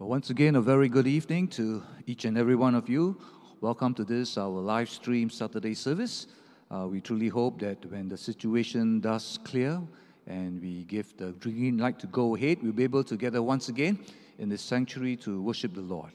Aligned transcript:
Well, 0.00 0.08
once 0.08 0.30
again, 0.30 0.56
a 0.56 0.62
very 0.62 0.88
good 0.88 1.06
evening 1.06 1.48
to 1.48 1.82
each 2.06 2.24
and 2.24 2.38
every 2.38 2.56
one 2.56 2.74
of 2.74 2.88
you. 2.88 3.20
Welcome 3.60 3.92
to 3.96 4.02
this, 4.02 4.38
our 4.38 4.48
live 4.48 4.88
stream 4.88 5.28
Saturday 5.28 5.74
service. 5.74 6.26
Uh, 6.70 6.86
we 6.90 7.02
truly 7.02 7.28
hope 7.28 7.60
that 7.60 7.84
when 7.84 8.08
the 8.08 8.16
situation 8.16 9.00
does 9.00 9.38
clear 9.44 9.78
and 10.26 10.58
we 10.62 10.84
give 10.84 11.14
the 11.18 11.32
green 11.32 11.76
light 11.76 11.98
to 11.98 12.06
go 12.06 12.34
ahead, 12.34 12.62
we'll 12.62 12.72
be 12.72 12.84
able 12.84 13.04
to 13.04 13.14
gather 13.14 13.42
once 13.42 13.68
again 13.68 13.98
in 14.38 14.48
this 14.48 14.62
sanctuary 14.62 15.16
to 15.16 15.42
worship 15.42 15.74
the 15.74 15.82
Lord. 15.82 16.12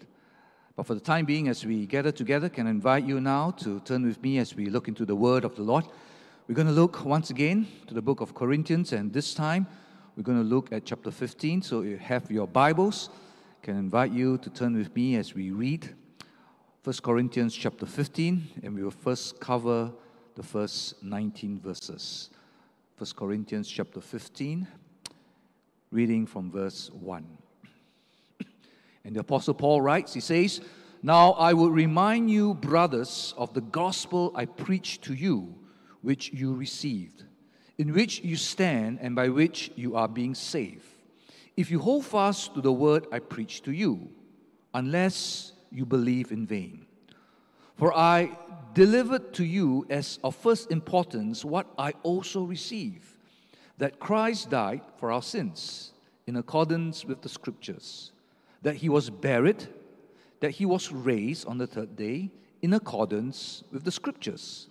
But 0.75 0.87
for 0.87 0.95
the 0.95 0.99
time 0.99 1.25
being, 1.25 1.47
as 1.47 1.63
we 1.63 1.85
gather 1.85 2.11
together, 2.11 2.49
can 2.49 2.65
I 2.65 2.71
invite 2.71 3.05
you 3.05 3.21
now 3.21 3.51
to 3.59 3.79
turn 3.81 4.01
with 4.01 4.19
me 4.19 4.39
as 4.39 4.55
we 4.55 4.65
look 4.65 4.87
into 4.87 5.05
the 5.05 5.15
Word 5.15 5.45
of 5.45 5.55
the 5.55 5.61
Lord. 5.61 5.85
We're 6.47 6.55
going 6.55 6.65
to 6.65 6.73
look 6.73 7.05
once 7.05 7.29
again 7.29 7.67
to 7.85 7.93
the 7.93 8.01
book 8.01 8.19
of 8.19 8.33
Corinthians, 8.33 8.93
and 8.93 9.13
this 9.13 9.35
time 9.35 9.67
we're 10.17 10.23
going 10.23 10.39
to 10.39 10.43
look 10.43 10.71
at 10.71 10.85
chapter 10.85 11.11
15. 11.11 11.61
So 11.61 11.81
you 11.83 11.97
have 11.97 12.31
your 12.31 12.47
Bibles. 12.47 13.11
Can 13.65 13.77
invite 13.77 14.11
you 14.11 14.37
to 14.37 14.49
turn 14.51 14.77
with 14.77 14.95
me 14.95 15.15
as 15.15 15.33
we 15.33 15.49
read 15.49 15.89
1 16.83 16.97
Corinthians 17.01 17.55
chapter 17.55 17.87
15, 17.87 18.61
and 18.61 18.75
we 18.75 18.83
will 18.83 18.91
first 18.91 19.39
cover 19.39 19.91
the 20.35 20.43
first 20.43 21.01
19 21.01 21.61
verses. 21.61 22.29
1 22.99 23.09
Corinthians 23.15 23.67
chapter 23.67 23.99
15, 23.99 24.67
reading 25.89 26.27
from 26.27 26.51
verse 26.51 26.91
1. 26.91 27.25
And 29.03 29.15
the 29.15 29.21
Apostle 29.21 29.55
Paul 29.55 29.81
writes, 29.81 30.13
he 30.13 30.19
says, 30.19 30.61
Now 31.01 31.31
I 31.31 31.53
will 31.53 31.71
remind 31.71 32.29
you, 32.29 32.53
brothers, 32.53 33.33
of 33.35 33.55
the 33.55 33.61
gospel 33.61 34.31
I 34.35 34.45
preached 34.45 35.01
to 35.05 35.15
you, 35.15 35.55
which 36.03 36.31
you 36.31 36.53
received, 36.53 37.23
in 37.79 37.93
which 37.95 38.23
you 38.23 38.35
stand 38.35 38.99
and 39.01 39.15
by 39.15 39.29
which 39.29 39.71
you 39.75 39.95
are 39.95 40.07
being 40.07 40.35
saved, 40.35 40.85
if 41.57 41.71
you 41.71 41.79
hold 41.79 42.05
fast 42.05 42.53
to 42.53 42.61
the 42.61 42.71
word 42.71 43.07
I 43.11 43.19
preach 43.19 43.61
to 43.63 43.71
you, 43.71 44.09
unless 44.73 45.53
you 45.71 45.85
believe 45.85 46.31
in 46.31 46.45
vain. 46.45 46.85
For 47.75 47.95
I 47.95 48.37
delivered 48.73 49.33
to 49.33 49.45
you 49.45 49.85
as 49.89 50.19
of 50.23 50.35
first 50.35 50.71
importance 50.71 51.45
what 51.45 51.67
I 51.77 51.93
also 52.03 52.43
received 52.43 53.07
that 53.77 53.99
Christ 53.99 54.49
died 54.49 54.81
for 54.97 55.11
our 55.11 55.21
sins 55.21 55.91
in 56.27 56.37
accordance 56.37 57.05
with 57.05 57.21
the 57.21 57.29
scriptures, 57.29 58.11
that 58.61 58.75
he 58.77 58.89
was 58.89 59.09
buried, 59.09 59.67
that 60.39 60.51
he 60.51 60.65
was 60.65 60.91
raised 60.91 61.45
on 61.47 61.57
the 61.57 61.67
third 61.67 61.95
day 61.95 62.31
in 62.61 62.73
accordance 62.73 63.63
with 63.71 63.83
the 63.83 63.91
scriptures, 63.91 64.67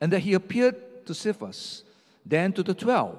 and 0.00 0.12
that 0.12 0.20
he 0.20 0.34
appeared 0.34 1.06
to 1.06 1.14
Cephas, 1.14 1.84
then 2.24 2.52
to 2.52 2.62
the 2.62 2.74
twelve. 2.74 3.18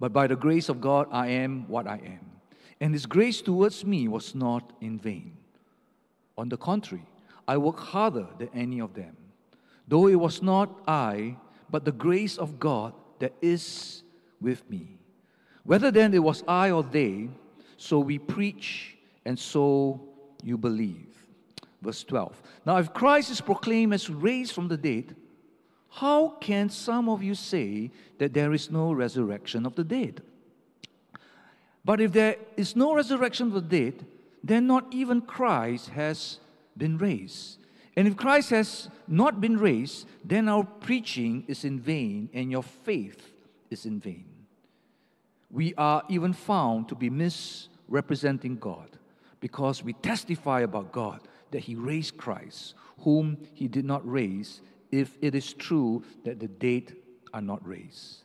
But 0.00 0.12
by 0.12 0.26
the 0.26 0.36
grace 0.36 0.68
of 0.68 0.80
God, 0.80 1.08
I 1.10 1.28
am 1.28 1.66
what 1.68 1.86
I 1.86 1.96
am. 1.96 2.30
And 2.80 2.94
his 2.94 3.06
grace 3.06 3.42
towards 3.42 3.84
me 3.84 4.06
was 4.06 4.34
not 4.34 4.72
in 4.80 4.98
vain. 4.98 5.36
On 6.36 6.48
the 6.48 6.56
contrary, 6.56 7.04
I 7.48 7.56
worked 7.56 7.80
harder 7.80 8.26
than 8.38 8.50
any 8.54 8.80
of 8.80 8.94
them. 8.94 9.16
Though 9.88 10.06
it 10.06 10.14
was 10.14 10.42
not 10.42 10.82
I, 10.86 11.36
but 11.70 11.84
the 11.84 11.92
grace 11.92 12.38
of 12.38 12.60
God 12.60 12.92
that 13.18 13.32
is 13.42 14.02
with 14.40 14.68
me. 14.70 14.98
Whether 15.64 15.90
then 15.90 16.14
it 16.14 16.22
was 16.22 16.44
I 16.46 16.70
or 16.70 16.82
they, 16.82 17.28
so 17.76 17.98
we 17.98 18.18
preach, 18.18 18.96
and 19.24 19.38
so 19.38 20.00
you 20.42 20.56
believe. 20.56 21.06
Verse 21.82 22.04
12. 22.04 22.40
Now, 22.64 22.76
if 22.78 22.92
Christ 22.92 23.30
is 23.30 23.40
proclaimed 23.40 23.94
as 23.94 24.10
raised 24.10 24.52
from 24.52 24.68
the 24.68 24.76
dead, 24.76 25.14
how 26.00 26.36
can 26.40 26.70
some 26.70 27.08
of 27.08 27.22
you 27.24 27.34
say 27.34 27.90
that 28.18 28.32
there 28.32 28.52
is 28.52 28.70
no 28.70 28.92
resurrection 28.92 29.66
of 29.66 29.74
the 29.74 29.82
dead? 29.82 30.22
But 31.84 32.00
if 32.00 32.12
there 32.12 32.36
is 32.56 32.76
no 32.76 32.94
resurrection 32.94 33.48
of 33.48 33.54
the 33.54 33.60
dead, 33.60 34.06
then 34.44 34.68
not 34.68 34.86
even 34.92 35.20
Christ 35.20 35.88
has 35.88 36.38
been 36.76 36.98
raised. 36.98 37.58
And 37.96 38.06
if 38.06 38.16
Christ 38.16 38.50
has 38.50 38.88
not 39.08 39.40
been 39.40 39.58
raised, 39.58 40.06
then 40.24 40.48
our 40.48 40.62
preaching 40.62 41.44
is 41.48 41.64
in 41.64 41.80
vain 41.80 42.28
and 42.32 42.48
your 42.48 42.62
faith 42.62 43.32
is 43.68 43.84
in 43.84 43.98
vain. 43.98 44.26
We 45.50 45.74
are 45.74 46.04
even 46.08 46.32
found 46.32 46.88
to 46.90 46.94
be 46.94 47.10
misrepresenting 47.10 48.58
God 48.58 48.98
because 49.40 49.82
we 49.82 49.94
testify 49.94 50.60
about 50.60 50.92
God 50.92 51.26
that 51.50 51.60
He 51.60 51.74
raised 51.74 52.16
Christ, 52.16 52.74
whom 53.00 53.38
He 53.52 53.66
did 53.66 53.84
not 53.84 54.08
raise, 54.08 54.60
if 54.90 55.16
it 55.20 55.34
is 55.34 55.52
true 55.52 56.02
that 56.24 56.40
the 56.40 56.48
dead 56.48 56.96
are 57.32 57.42
not 57.42 57.66
raised. 57.66 58.24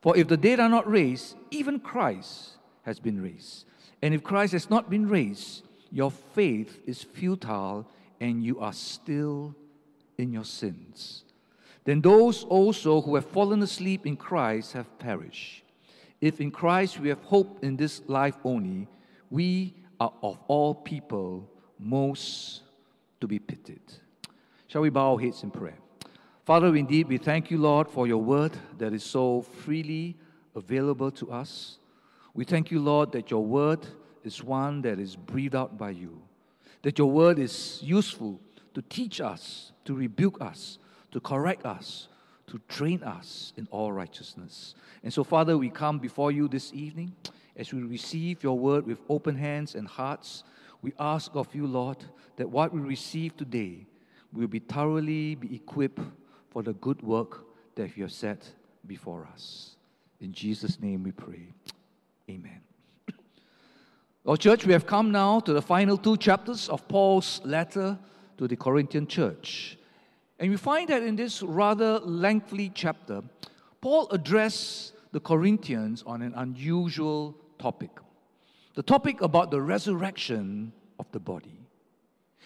For 0.00 0.16
if 0.16 0.28
the 0.28 0.36
dead 0.36 0.60
are 0.60 0.68
not 0.68 0.88
raised, 0.90 1.36
even 1.50 1.80
Christ 1.80 2.50
has 2.82 3.00
been 3.00 3.22
raised. 3.22 3.64
And 4.02 4.12
if 4.12 4.22
Christ 4.22 4.52
has 4.52 4.68
not 4.68 4.90
been 4.90 5.08
raised, 5.08 5.62
your 5.90 6.10
faith 6.10 6.78
is 6.86 7.02
futile 7.02 7.88
and 8.20 8.44
you 8.44 8.60
are 8.60 8.72
still 8.72 9.54
in 10.18 10.32
your 10.32 10.44
sins. 10.44 11.24
Then 11.84 12.00
those 12.00 12.44
also 12.44 13.00
who 13.00 13.14
have 13.14 13.26
fallen 13.26 13.62
asleep 13.62 14.06
in 14.06 14.16
Christ 14.16 14.72
have 14.72 14.98
perished. 14.98 15.62
If 16.20 16.40
in 16.40 16.50
Christ 16.50 17.00
we 17.00 17.08
have 17.08 17.22
hope 17.22 17.62
in 17.62 17.76
this 17.76 18.02
life 18.06 18.36
only, 18.44 18.88
we 19.30 19.74
are 20.00 20.12
of 20.22 20.38
all 20.48 20.74
people 20.74 21.48
most 21.78 22.62
to 23.20 23.26
be 23.26 23.38
pitied. 23.38 23.82
Shall 24.66 24.82
we 24.82 24.90
bow 24.90 25.12
our 25.12 25.20
heads 25.20 25.42
in 25.42 25.50
prayer? 25.50 25.78
Father, 26.44 26.76
indeed, 26.76 27.08
we 27.08 27.16
thank 27.16 27.50
you, 27.50 27.56
Lord, 27.56 27.88
for 27.88 28.06
your 28.06 28.18
word 28.18 28.52
that 28.76 28.92
is 28.92 29.02
so 29.02 29.40
freely 29.40 30.14
available 30.54 31.10
to 31.12 31.32
us. 31.32 31.78
We 32.34 32.44
thank 32.44 32.70
you, 32.70 32.80
Lord, 32.80 33.12
that 33.12 33.30
your 33.30 33.42
word 33.42 33.86
is 34.24 34.44
one 34.44 34.82
that 34.82 34.98
is 34.98 35.16
breathed 35.16 35.54
out 35.54 35.78
by 35.78 35.90
you, 35.90 36.20
that 36.82 36.98
your 36.98 37.10
word 37.10 37.38
is 37.38 37.80
useful 37.82 38.38
to 38.74 38.82
teach 38.82 39.22
us, 39.22 39.72
to 39.86 39.94
rebuke 39.94 40.38
us, 40.42 40.78
to 41.12 41.20
correct 41.20 41.64
us, 41.64 42.08
to 42.48 42.60
train 42.68 43.02
us 43.02 43.54
in 43.56 43.66
all 43.70 43.90
righteousness. 43.90 44.74
And 45.02 45.10
so, 45.10 45.24
Father, 45.24 45.56
we 45.56 45.70
come 45.70 45.98
before 45.98 46.30
you 46.30 46.46
this 46.46 46.74
evening 46.74 47.14
as 47.56 47.72
we 47.72 47.80
receive 47.84 48.42
your 48.42 48.58
word 48.58 48.86
with 48.86 48.98
open 49.08 49.34
hands 49.34 49.74
and 49.74 49.88
hearts. 49.88 50.44
We 50.82 50.92
ask 50.98 51.30
of 51.34 51.54
you, 51.54 51.66
Lord, 51.66 52.04
that 52.36 52.50
what 52.50 52.74
we 52.74 52.80
receive 52.80 53.34
today 53.34 53.86
will 54.30 54.48
be 54.48 54.58
thoroughly 54.58 55.36
be 55.36 55.54
equipped 55.54 56.00
for 56.54 56.62
the 56.62 56.72
good 56.74 57.02
work 57.02 57.44
that 57.74 57.96
you 57.96 58.04
have 58.04 58.12
set 58.12 58.48
before 58.86 59.28
us. 59.34 59.74
In 60.20 60.32
Jesus' 60.32 60.80
name 60.80 61.02
we 61.02 61.10
pray. 61.10 61.52
Amen. 62.30 62.60
Well, 64.22 64.38
church, 64.38 64.64
we 64.64 64.72
have 64.72 64.86
come 64.86 65.12
now 65.12 65.40
to 65.40 65.52
the 65.52 65.60
final 65.60 65.98
two 65.98 66.16
chapters 66.16 66.70
of 66.70 66.88
Paul's 66.88 67.42
letter 67.44 67.98
to 68.38 68.48
the 68.48 68.56
Corinthian 68.56 69.06
church. 69.06 69.76
And 70.38 70.50
we 70.50 70.56
find 70.56 70.88
that 70.88 71.02
in 71.02 71.14
this 71.14 71.42
rather 71.42 71.98
lengthy 71.98 72.70
chapter, 72.74 73.20
Paul 73.82 74.08
addressed 74.10 74.94
the 75.12 75.20
Corinthians 75.20 76.02
on 76.06 76.22
an 76.22 76.32
unusual 76.36 77.36
topic 77.58 77.90
the 78.74 78.82
topic 78.82 79.20
about 79.20 79.50
the 79.50 79.60
resurrection 79.60 80.72
of 80.98 81.06
the 81.12 81.20
body. 81.20 81.63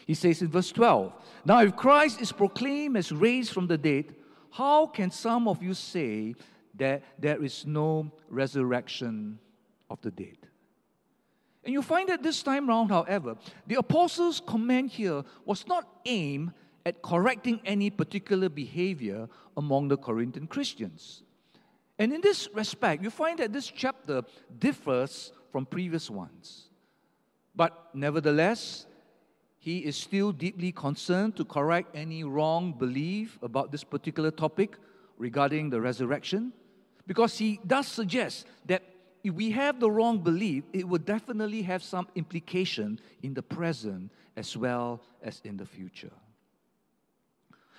He 0.08 0.14
says 0.14 0.40
in 0.40 0.48
verse 0.48 0.72
12 0.72 1.12
Now, 1.44 1.60
if 1.60 1.76
Christ 1.76 2.20
is 2.22 2.32
proclaimed 2.32 2.96
as 2.96 3.12
raised 3.12 3.52
from 3.52 3.66
the 3.66 3.76
dead, 3.76 4.16
how 4.50 4.86
can 4.86 5.10
some 5.10 5.46
of 5.46 5.62
you 5.62 5.74
say 5.74 6.34
that 6.76 7.02
there 7.18 7.44
is 7.44 7.66
no 7.66 8.10
resurrection 8.30 9.38
of 9.90 10.00
the 10.00 10.10
dead? 10.10 10.38
And 11.62 11.74
you 11.74 11.82
find 11.82 12.08
that 12.08 12.22
this 12.22 12.42
time 12.42 12.66
round, 12.66 12.90
however, 12.90 13.36
the 13.66 13.74
apostles' 13.74 14.40
comment 14.40 14.90
here 14.90 15.22
was 15.44 15.66
not 15.66 15.86
aimed 16.06 16.52
at 16.86 17.02
correcting 17.02 17.60
any 17.66 17.90
particular 17.90 18.48
behavior 18.48 19.28
among 19.58 19.88
the 19.88 19.98
Corinthian 19.98 20.46
Christians. 20.46 21.22
And 21.98 22.14
in 22.14 22.22
this 22.22 22.48
respect, 22.54 23.02
you 23.02 23.10
find 23.10 23.40
that 23.40 23.52
this 23.52 23.66
chapter 23.66 24.22
differs 24.58 25.32
from 25.52 25.66
previous 25.66 26.08
ones. 26.08 26.70
But 27.54 27.90
nevertheless, 27.92 28.86
he 29.58 29.78
is 29.78 29.96
still 29.96 30.32
deeply 30.32 30.72
concerned 30.72 31.36
to 31.36 31.44
correct 31.44 31.94
any 31.94 32.24
wrong 32.24 32.72
belief 32.72 33.38
about 33.42 33.72
this 33.72 33.84
particular 33.84 34.30
topic 34.30 34.76
regarding 35.16 35.70
the 35.70 35.80
resurrection 35.80 36.52
because 37.06 37.38
he 37.38 37.58
does 37.66 37.88
suggest 37.88 38.46
that 38.66 38.82
if 39.24 39.34
we 39.34 39.50
have 39.50 39.80
the 39.80 39.90
wrong 39.90 40.18
belief, 40.18 40.64
it 40.72 40.86
will 40.86 40.98
definitely 40.98 41.62
have 41.62 41.82
some 41.82 42.06
implication 42.14 43.00
in 43.22 43.34
the 43.34 43.42
present 43.42 44.12
as 44.36 44.56
well 44.56 45.02
as 45.22 45.40
in 45.44 45.56
the 45.56 45.66
future. 45.66 46.12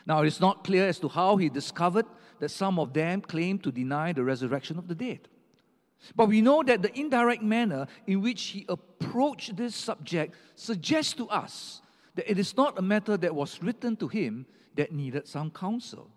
Now, 0.06 0.24
it's 0.24 0.42
not 0.42 0.64
clear 0.64 0.88
as 0.88 1.00
to 1.00 1.08
how 1.08 1.38
he 1.38 1.50
discovered 1.50 2.06
that 2.40 2.50
some 2.50 2.80
of 2.80 2.94
them 2.94 3.22
claim 3.22 3.60
to 3.60 3.72
deny 3.72 4.12
the 4.12 4.24
resurrection 4.24 4.78
of 4.78 4.88
the 4.88 4.96
dead. 4.96 5.28
But 6.16 6.30
we 6.30 6.42
know 6.42 6.63
that 6.63 6.81
the 6.81 6.98
indirect 6.98 7.44
manner 7.44 7.88
in 8.07 8.22
which 8.22 8.42
he 8.44 8.66
approached 8.69 9.56
this 9.56 9.75
subject 9.75 10.36
suggests 10.56 11.13
to 11.13 11.28
us 11.28 11.81
that 12.16 12.30
it 12.30 12.40
is 12.40 12.56
not 12.57 12.78
a 12.80 12.81
matter 12.81 13.18
that 13.18 13.34
was 13.34 13.62
written 13.62 13.96
to 13.98 14.07
him 14.07 14.46
that 14.75 14.92
needed 14.92 15.28
some 15.28 15.51
counsel. 15.51 16.10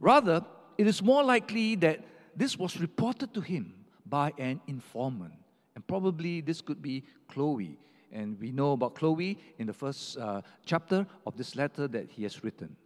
Rather, 0.00 0.44
it 0.76 0.86
is 0.86 1.02
more 1.02 1.24
likely 1.24 1.74
that 1.76 2.04
this 2.36 2.56
was 2.56 2.78
reported 2.78 3.34
to 3.34 3.40
him 3.40 3.74
by 4.06 4.32
an 4.38 4.60
informant. 4.66 5.34
And 5.74 5.86
probably 5.86 6.40
this 6.40 6.60
could 6.60 6.80
be 6.80 7.04
Chloe. 7.28 7.78
And 8.12 8.38
we 8.40 8.52
know 8.52 8.72
about 8.72 8.94
Chloe 8.94 9.38
in 9.58 9.66
the 9.66 9.72
first 9.72 10.16
uh, 10.18 10.42
chapter 10.64 11.06
of 11.26 11.36
this 11.36 11.56
letter 11.56 11.88
that 11.88 12.10
he 12.10 12.22
has 12.22 12.42
written. 12.42 12.76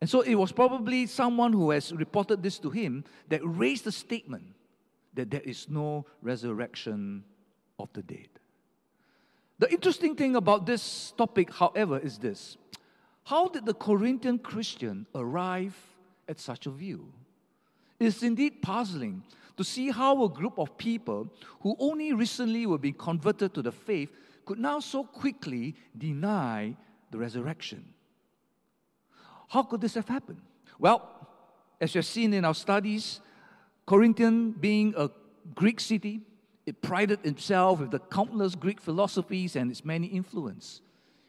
And 0.00 0.08
so 0.08 0.20
it 0.20 0.34
was 0.34 0.52
probably 0.52 1.06
someone 1.06 1.52
who 1.52 1.70
has 1.70 1.92
reported 1.92 2.42
this 2.42 2.58
to 2.60 2.70
him 2.70 3.04
that 3.28 3.40
raised 3.42 3.84
the 3.84 3.92
statement 3.92 4.44
that 5.14 5.30
there 5.30 5.40
is 5.40 5.68
no 5.68 6.06
resurrection 6.22 7.24
of 7.78 7.88
the 7.92 8.02
dead. 8.02 8.28
The 9.58 9.70
interesting 9.72 10.14
thing 10.14 10.36
about 10.36 10.66
this 10.66 11.12
topic, 11.18 11.52
however, 11.52 11.98
is 11.98 12.18
this 12.18 12.56
How 13.24 13.48
did 13.48 13.66
the 13.66 13.74
Corinthian 13.74 14.38
Christian 14.38 15.06
arrive 15.14 15.76
at 16.28 16.38
such 16.38 16.66
a 16.66 16.70
view? 16.70 17.12
It's 17.98 18.22
indeed 18.22 18.62
puzzling 18.62 19.24
to 19.56 19.64
see 19.64 19.90
how 19.90 20.22
a 20.22 20.28
group 20.28 20.56
of 20.58 20.78
people 20.78 21.28
who 21.60 21.74
only 21.80 22.12
recently 22.12 22.64
were 22.66 22.78
being 22.78 22.94
converted 22.94 23.52
to 23.54 23.62
the 23.62 23.72
faith 23.72 24.10
could 24.46 24.60
now 24.60 24.78
so 24.78 25.02
quickly 25.02 25.74
deny 25.96 26.76
the 27.10 27.18
resurrection. 27.18 27.84
How 29.48 29.62
could 29.62 29.80
this 29.80 29.94
have 29.94 30.08
happened? 30.08 30.40
Well, 30.78 31.08
as 31.80 31.94
you 31.94 31.98
have 31.98 32.06
seen 32.06 32.32
in 32.34 32.44
our 32.44 32.54
studies, 32.54 33.20
Corinthian 33.86 34.52
being 34.52 34.94
a 34.96 35.10
Greek 35.54 35.80
city, 35.80 36.20
it 36.66 36.82
prided 36.82 37.24
itself 37.24 37.80
with 37.80 37.90
the 37.90 37.98
countless 37.98 38.54
Greek 38.54 38.80
philosophies 38.80 39.56
and 39.56 39.70
its 39.70 39.84
many 39.84 40.06
influence. 40.06 40.82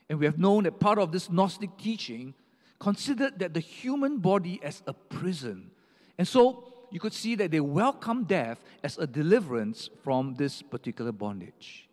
And 0.10 0.19
we 0.19 0.25
have 0.25 0.38
known 0.38 0.63
that 0.63 0.80
part 0.80 1.00
of 1.00 1.12
this 1.12 1.30
Gnostic 1.30 1.77
teaching 1.77 2.33
considered 2.80 3.39
that 3.39 3.54
the 3.54 3.60
human 3.60 4.18
body 4.18 4.60
as 4.63 4.83
a 4.88 4.94
prison. 4.94 5.71
And 6.18 6.27
so 6.27 6.74
you 6.92 7.00
could 7.00 7.13
see 7.13 7.36
that 7.36 7.51
they 7.51 7.60
welcomed 7.60 8.27
death 8.27 8.63
as 8.83 8.98
a 8.98 9.07
deliverance 9.07 9.89
from 10.04 10.36
this 10.36 10.62
particular 10.62 11.12
bondage. 11.12 11.88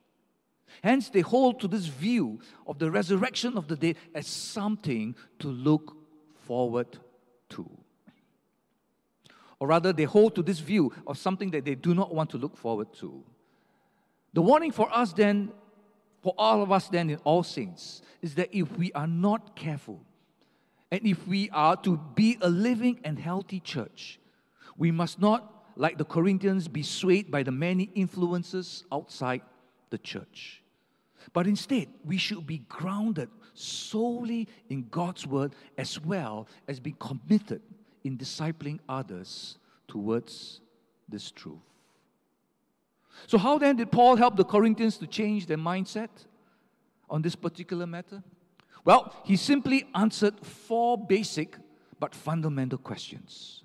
Hence, 0.83 1.09
they 1.09 1.21
hold 1.21 1.61
to 1.61 1.69
this 1.69 1.87
view 1.87 2.41
of 2.67 2.79
the 2.79 2.91
resurrection 2.91 3.57
of 3.57 3.69
the 3.69 3.77
dead 3.77 3.97
as 4.15 4.27
something 4.27 5.15
to 5.39 5.49
look 5.49 5.97
forward 6.47 6.99
to. 7.51 7.69
Or 9.59 9.69
rather, 9.69 9.93
they 9.93 10.05
hold 10.05 10.35
to 10.37 10.43
this 10.43 10.61
view 10.61 10.93
of 11.07 11.19
something 11.19 11.51
that 11.51 11.65
they 11.65 11.75
do 11.75 11.95
not 11.95 12.15
want 12.15 12.31
to 12.31 12.39
look 12.39 12.57
forward 12.57 12.93
to. 12.95 13.25
The 14.33 14.43
warning 14.43 14.71
for 14.71 14.89
us 14.95 15.13
then, 15.13 15.51
for 16.23 16.35
all 16.37 16.63
of 16.63 16.71
us 16.71 16.89
then 16.89 17.11
in 17.11 17.19
all 17.25 17.43
saints, 17.43 18.03
is 18.21 18.35
that 18.35 18.51
if 18.53 18.77
we 18.77 18.93
are 18.93 19.07
not 19.07 19.57
careful, 19.57 20.01
and 20.91 21.07
if 21.07 21.27
we 21.27 21.51
are 21.51 21.77
to 21.79 21.99
be 22.15 22.39
a 22.41 22.49
living 22.49 23.01
and 23.03 23.19
healthy 23.19 23.61
church, 23.61 24.21
we 24.77 24.91
must 24.91 25.21
not, 25.21 25.53
like 25.75 25.99
the 25.99 26.05
Corinthians, 26.05 26.69
be 26.69 26.83
swayed 26.83 27.31
by 27.31 27.43
the 27.43 27.51
many 27.51 27.91
influences 27.95 28.85
outside 28.93 29.43
the 29.91 29.99
church. 29.99 30.63
But 31.33 31.47
instead, 31.47 31.89
we 32.05 32.19
should 32.19 32.47
be 32.47 32.59
grounded 32.69 33.31
solely 33.59 34.49
in 34.69 34.87
God's 34.91 35.27
word 35.27 35.55
as 35.77 36.01
well 36.01 36.49
as 36.69 36.81
be 36.81 36.95
committed 36.99 37.63
in 38.05 38.17
discipling 38.17 38.79
others 38.89 39.59
towards 39.89 40.61
this 41.09 41.31
truth. 41.31 41.59
So, 43.27 43.39
how 43.39 43.59
then 43.59 43.77
did 43.77 43.91
Paul 43.91 44.17
help 44.17 44.37
the 44.37 44.45
Corinthians 44.45 44.99
to 44.99 45.07
change 45.07 45.47
their 45.47 45.57
mindset 45.57 46.11
on 47.09 47.23
this 47.23 47.35
particular 47.35 47.87
matter? 47.87 48.23
Well, 48.85 49.15
he 49.25 49.37
simply 49.37 49.85
answered 49.95 50.39
four 50.45 50.97
basic 50.99 51.57
but 51.99 52.15
fundamental 52.15 52.79
questions. 52.79 53.65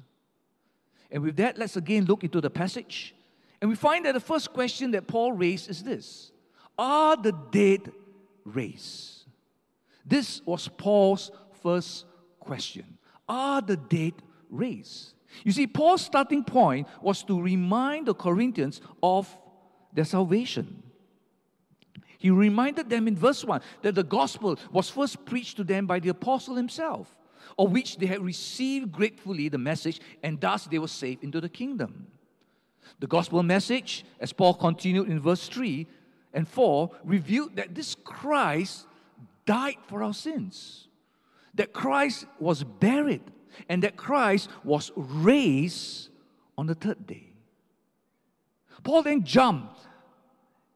And 1.12 1.22
with 1.22 1.36
that, 1.36 1.58
let's 1.58 1.76
again 1.76 2.06
look 2.06 2.24
into 2.24 2.40
the 2.42 2.50
passage. 2.50 3.14
And 3.62 3.70
we 3.70 3.76
find 3.76 4.06
that 4.06 4.14
the 4.14 4.20
first 4.20 4.54
question 4.54 4.92
that 4.92 5.08
Paul 5.08 5.34
raised 5.34 5.70
is 5.70 5.84
this 5.84 6.32
Are 6.78 7.16
the 7.16 7.34
dead 7.52 7.92
raised? 8.46 9.21
This 10.06 10.42
was 10.46 10.68
Paul's 10.68 11.32
first 11.62 12.06
question. 12.40 12.98
Are 13.28 13.62
the 13.62 13.78
dead 13.78 14.14
raised? 14.50 15.14
You 15.44 15.52
see, 15.52 15.68
Paul's 15.68 16.02
starting 16.02 16.44
point 16.44 16.88
was 17.02 17.24
to 17.24 17.42
remind 17.42 18.08
the 18.08 18.14
Corinthians 18.14 18.82
of 19.02 19.38
their 19.94 20.06
salvation. 20.06 20.84
He 22.18 22.30
reminded 22.30 22.90
them 22.90 23.08
in 23.08 23.16
verse 23.16 23.44
1 23.44 23.62
that 23.82 23.96
the 23.96 24.04
gospel 24.04 24.60
was 24.72 24.90
first 24.90 25.26
preached 25.26 25.58
to 25.58 25.64
them 25.64 25.88
by 25.88 26.00
the 26.00 26.10
apostle 26.10 26.56
himself, 26.56 27.16
of 27.58 27.72
which 27.72 27.98
they 27.98 28.06
had 28.06 28.22
received 28.22 28.92
gratefully 28.92 29.50
the 29.50 29.58
message, 29.58 30.00
and 30.22 30.40
thus 30.40 30.66
they 30.66 30.78
were 30.78 30.88
saved 30.88 31.24
into 31.24 31.42
the 31.42 31.50
kingdom. 31.50 32.08
The 33.00 33.08
gospel 33.08 33.42
message, 33.42 34.06
as 34.20 34.34
Paul 34.34 34.54
continued 34.54 35.10
in 35.10 35.20
verse 35.20 35.48
3 35.48 35.88
and 36.34 36.48
4, 36.48 36.92
revealed 37.04 37.56
that 37.56 37.74
this 37.74 37.96
Christ 37.96 38.86
died 39.52 39.76
for 39.88 40.02
our 40.02 40.14
sins, 40.14 40.88
that 41.56 41.74
Christ 41.74 42.26
was 42.40 42.64
buried, 42.64 43.24
and 43.68 43.84
that 43.84 43.98
Christ 43.98 44.50
was 44.64 44.94
raised 44.96 46.08
on 46.58 46.68
the 46.68 46.76
third 46.76 47.06
day. 47.06 47.34
Paul 48.82 49.04
then 49.04 49.26
jumped 49.26 49.82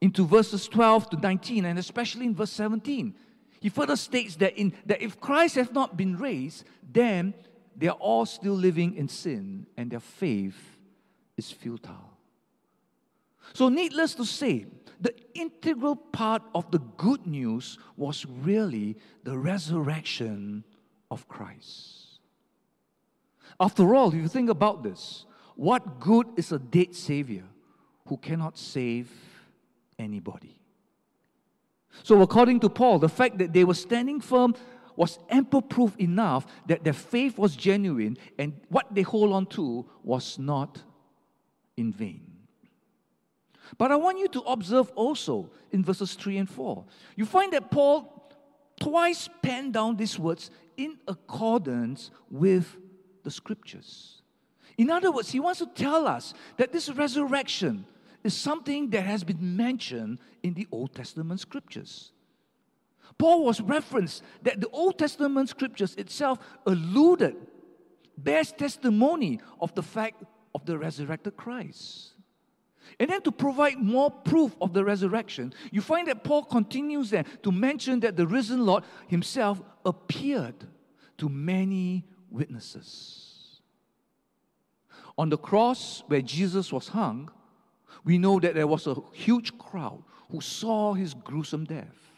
into 0.01 0.27
verses 0.27 0.67
12 0.67 1.11
to 1.11 1.17
19, 1.17 1.63
and 1.63 1.79
especially 1.79 2.25
in 2.25 2.35
verse 2.35 2.51
17. 2.51 3.15
He 3.61 3.69
further 3.69 3.95
states 3.95 4.35
that, 4.35 4.57
in, 4.57 4.73
that 4.85 5.01
if 5.01 5.21
Christ 5.21 5.55
has 5.55 5.71
not 5.71 5.95
been 5.95 6.17
raised, 6.17 6.65
then 6.91 7.33
they 7.77 7.87
are 7.87 8.01
all 8.01 8.25
still 8.25 8.55
living 8.55 8.97
in 8.97 9.07
sin, 9.07 9.67
and 9.77 9.89
their 9.89 10.01
faith 10.01 10.77
is 11.37 11.49
futile. 11.49 12.11
So, 13.53 13.69
needless 13.69 14.15
to 14.15 14.25
say, 14.25 14.65
the 14.99 15.13
integral 15.33 15.95
part 15.95 16.41
of 16.53 16.69
the 16.71 16.79
good 16.97 17.25
news 17.27 17.77
was 17.97 18.25
really 18.25 18.97
the 19.23 19.37
resurrection 19.37 20.63
of 21.11 21.27
Christ. 21.27 22.19
After 23.59 23.95
all, 23.95 24.09
if 24.09 24.15
you 24.15 24.27
think 24.27 24.49
about 24.49 24.83
this, 24.83 25.25
what 25.55 25.99
good 25.99 26.27
is 26.35 26.51
a 26.51 26.59
dead 26.59 26.93
Savior 26.93 27.45
who 28.07 28.17
cannot 28.17 28.57
save 28.57 29.09
anybody? 29.97 30.59
So, 32.03 32.21
according 32.21 32.59
to 32.61 32.69
Paul, 32.69 32.99
the 32.99 33.09
fact 33.09 33.37
that 33.37 33.53
they 33.53 33.63
were 33.63 33.73
standing 33.73 34.19
firm 34.19 34.55
was 34.97 35.19
ample 35.29 35.61
proof 35.61 35.95
enough 35.97 36.45
that 36.67 36.83
their 36.83 36.93
faith 36.93 37.37
was 37.37 37.55
genuine 37.55 38.17
and 38.37 38.53
what 38.69 38.93
they 38.93 39.01
hold 39.01 39.33
on 39.33 39.45
to 39.47 39.85
was 40.03 40.37
not 40.39 40.81
in 41.77 41.91
vain. 41.91 42.34
But 43.77 43.91
I 43.91 43.95
want 43.95 44.19
you 44.19 44.27
to 44.29 44.41
observe 44.41 44.91
also 44.95 45.49
in 45.71 45.83
verses 45.83 46.13
3 46.13 46.37
and 46.37 46.49
4. 46.49 46.83
You 47.15 47.25
find 47.25 47.53
that 47.53 47.71
Paul 47.71 48.29
twice 48.79 49.29
penned 49.41 49.73
down 49.73 49.95
these 49.95 50.19
words 50.19 50.51
in 50.77 50.97
accordance 51.07 52.11
with 52.29 52.77
the 53.23 53.31
scriptures. 53.31 54.21
In 54.77 54.89
other 54.89 55.11
words, 55.11 55.31
he 55.31 55.39
wants 55.39 55.59
to 55.59 55.67
tell 55.67 56.07
us 56.07 56.33
that 56.57 56.71
this 56.71 56.89
resurrection 56.89 57.85
is 58.23 58.33
something 58.33 58.89
that 58.89 59.05
has 59.05 59.23
been 59.23 59.55
mentioned 59.55 60.19
in 60.43 60.53
the 60.53 60.67
Old 60.71 60.93
Testament 60.93 61.39
scriptures. 61.39 62.11
Paul 63.17 63.45
was 63.45 63.61
referenced 63.61 64.23
that 64.41 64.59
the 64.59 64.67
Old 64.69 64.99
Testament 64.99 65.47
scriptures 65.49 65.95
itself 65.95 66.39
alluded, 66.65 67.35
bears 68.17 68.51
testimony 68.51 69.39
of 69.61 69.73
the 69.75 69.83
fact 69.83 70.23
of 70.53 70.65
the 70.65 70.77
resurrected 70.77 71.37
Christ. 71.37 72.14
And 72.99 73.09
then 73.09 73.21
to 73.23 73.31
provide 73.31 73.77
more 73.77 74.09
proof 74.09 74.55
of 74.61 74.73
the 74.73 74.83
resurrection, 74.85 75.53
you 75.71 75.81
find 75.81 76.07
that 76.07 76.23
Paul 76.23 76.43
continues 76.43 77.09
then 77.09 77.25
to 77.43 77.51
mention 77.51 77.99
that 78.01 78.15
the 78.15 78.27
risen 78.27 78.65
Lord 78.65 78.83
himself 79.07 79.61
appeared 79.85 80.67
to 81.17 81.29
many 81.29 82.05
witnesses. 82.29 83.61
On 85.17 85.29
the 85.29 85.37
cross 85.37 86.03
where 86.07 86.21
Jesus 86.21 86.71
was 86.71 86.89
hung, 86.89 87.31
we 88.03 88.17
know 88.17 88.39
that 88.39 88.53
there 88.53 88.67
was 88.67 88.87
a 88.87 88.95
huge 89.13 89.57
crowd 89.57 90.03
who 90.29 90.41
saw 90.41 90.93
his 90.93 91.13
gruesome 91.13 91.65
death. 91.65 92.11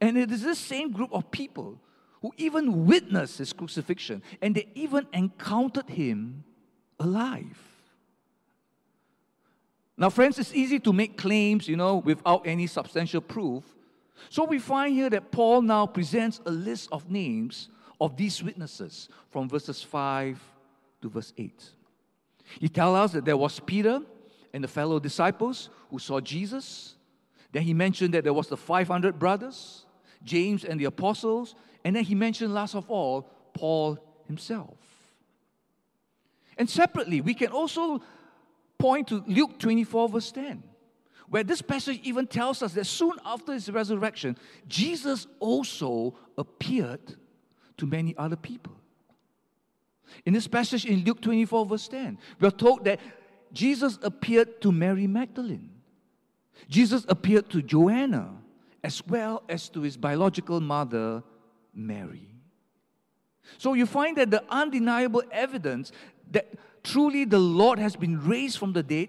And 0.00 0.16
it 0.16 0.30
is 0.30 0.42
this 0.42 0.58
same 0.58 0.92
group 0.92 1.10
of 1.12 1.30
people 1.30 1.80
who 2.22 2.32
even 2.36 2.86
witnessed 2.86 3.38
his 3.38 3.52
crucifixion 3.52 4.22
and 4.42 4.54
they 4.54 4.68
even 4.74 5.06
encountered 5.12 5.88
him 5.88 6.44
alive. 6.98 7.69
Now, 10.00 10.08
friends, 10.08 10.38
it's 10.38 10.54
easy 10.54 10.80
to 10.80 10.94
make 10.94 11.18
claims, 11.18 11.68
you 11.68 11.76
know, 11.76 11.96
without 11.96 12.46
any 12.46 12.66
substantial 12.66 13.20
proof. 13.20 13.62
So 14.30 14.44
we 14.44 14.58
find 14.58 14.94
here 14.94 15.10
that 15.10 15.30
Paul 15.30 15.60
now 15.60 15.86
presents 15.86 16.40
a 16.46 16.50
list 16.50 16.88
of 16.90 17.10
names 17.10 17.68
of 18.00 18.16
these 18.16 18.42
witnesses 18.42 19.10
from 19.28 19.46
verses 19.46 19.82
5 19.82 20.40
to 21.02 21.10
verse 21.10 21.34
8. 21.36 21.52
He 22.58 22.68
tells 22.70 22.96
us 22.96 23.12
that 23.12 23.26
there 23.26 23.36
was 23.36 23.60
Peter 23.60 24.00
and 24.54 24.64
the 24.64 24.68
fellow 24.68 24.98
disciples 25.00 25.68
who 25.90 25.98
saw 25.98 26.18
Jesus. 26.18 26.94
Then 27.52 27.64
he 27.64 27.74
mentioned 27.74 28.14
that 28.14 28.24
there 28.24 28.32
was 28.32 28.48
the 28.48 28.56
500 28.56 29.18
brothers, 29.18 29.84
James 30.24 30.64
and 30.64 30.80
the 30.80 30.86
apostles, 30.86 31.54
and 31.84 31.94
then 31.94 32.04
he 32.04 32.14
mentioned 32.14 32.54
last 32.54 32.74
of 32.74 32.88
all 32.88 33.30
Paul 33.52 33.98
himself. 34.26 34.78
And 36.56 36.70
separately, 36.70 37.20
we 37.20 37.34
can 37.34 37.48
also 37.48 38.00
point 38.80 39.08
to 39.08 39.22
Luke 39.26 39.58
24, 39.58 40.08
verse 40.08 40.32
10, 40.32 40.62
where 41.28 41.44
this 41.44 41.62
passage 41.62 42.00
even 42.02 42.26
tells 42.26 42.62
us 42.62 42.72
that 42.72 42.86
soon 42.86 43.12
after 43.24 43.52
his 43.52 43.70
resurrection, 43.70 44.36
Jesus 44.66 45.26
also 45.38 46.16
appeared 46.36 47.14
to 47.76 47.86
many 47.86 48.16
other 48.16 48.36
people. 48.36 48.74
In 50.26 50.32
this 50.32 50.48
passage 50.48 50.84
in 50.84 51.04
Luke 51.04 51.20
24, 51.20 51.66
verse 51.66 51.86
10, 51.86 52.18
we 52.40 52.48
are 52.48 52.52
told 52.52 52.84
that 52.84 52.98
Jesus 53.52 53.98
appeared 54.02 54.60
to 54.62 54.72
Mary 54.72 55.06
Magdalene. 55.06 55.70
Jesus 56.68 57.04
appeared 57.08 57.48
to 57.50 57.62
Joanna 57.62 58.32
as 58.82 59.06
well 59.06 59.42
as 59.48 59.68
to 59.68 59.82
his 59.82 59.96
biological 59.96 60.60
mother, 60.60 61.22
Mary. 61.74 62.28
So 63.58 63.74
you 63.74 63.86
find 63.86 64.16
that 64.16 64.30
the 64.30 64.42
undeniable 64.48 65.22
evidence 65.30 65.92
that 66.30 66.48
truly 66.82 67.24
the 67.24 67.38
Lord 67.38 67.78
has 67.78 67.96
been 67.96 68.26
raised 68.26 68.58
from 68.58 68.72
the 68.72 68.82
dead 68.82 69.08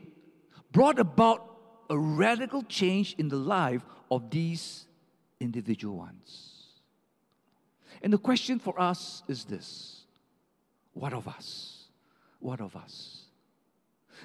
brought 0.72 1.00
about 1.00 1.48
a 1.90 1.98
radical 1.98 2.64
change 2.64 3.16
in 3.18 3.28
the 3.28 3.36
life 3.36 3.84
of 4.10 4.30
these 4.30 4.86
individual 5.40 5.98
ones. 5.98 6.52
And 8.02 8.12
the 8.12 8.18
question 8.18 8.60
for 8.60 8.80
us 8.80 9.24
is 9.28 9.46
this 9.46 10.06
What 10.94 11.14
of 11.14 11.28
us? 11.28 11.86
What 12.40 12.62
of 12.62 12.76
us? 12.76 13.26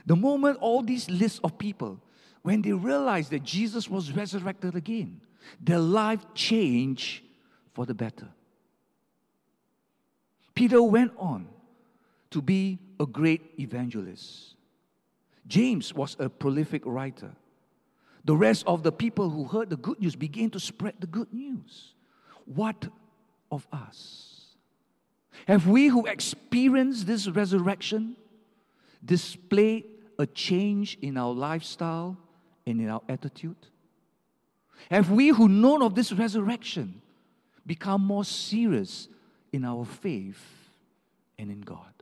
The 0.06 0.16
moment 0.16 0.58
all 0.60 0.82
these 0.82 1.10
lists 1.10 1.40
of 1.42 1.58
people, 1.58 2.00
when 2.42 2.62
they 2.62 2.72
realized 2.72 3.30
that 3.30 3.42
Jesus 3.42 3.88
was 3.88 4.12
resurrected 4.12 4.74
again, 4.74 5.20
their 5.60 5.78
life 5.78 6.24
changed 6.34 7.22
for 7.74 7.86
the 7.86 7.94
better. 7.94 8.28
Peter 10.54 10.82
went 10.82 11.12
on 11.18 11.48
to 12.36 12.42
be 12.42 12.78
a 13.00 13.06
great 13.06 13.40
evangelist. 13.58 14.56
James 15.46 15.94
was 15.94 16.16
a 16.18 16.28
prolific 16.28 16.82
writer. 16.84 17.30
The 18.26 18.36
rest 18.36 18.64
of 18.66 18.82
the 18.82 18.92
people 18.92 19.30
who 19.30 19.44
heard 19.44 19.70
the 19.70 19.78
good 19.78 19.98
news 20.02 20.14
began 20.14 20.50
to 20.50 20.60
spread 20.60 20.96
the 21.00 21.06
good 21.06 21.32
news. 21.32 21.94
What 22.44 22.88
of 23.50 23.66
us? 23.72 24.54
Have 25.48 25.66
we 25.66 25.86
who 25.86 26.04
experienced 26.04 27.06
this 27.06 27.26
resurrection 27.26 28.16
displayed 29.02 29.84
a 30.18 30.26
change 30.26 30.98
in 31.00 31.16
our 31.16 31.32
lifestyle 31.32 32.18
and 32.66 32.82
in 32.82 32.90
our 32.90 33.02
attitude? 33.08 33.56
Have 34.90 35.10
we 35.10 35.28
who 35.28 35.48
known 35.48 35.80
of 35.80 35.94
this 35.94 36.12
resurrection 36.12 37.00
become 37.66 38.02
more 38.02 38.26
serious 38.26 39.08
in 39.54 39.64
our 39.64 39.86
faith 39.86 40.44
and 41.38 41.50
in 41.50 41.62
God? 41.62 41.95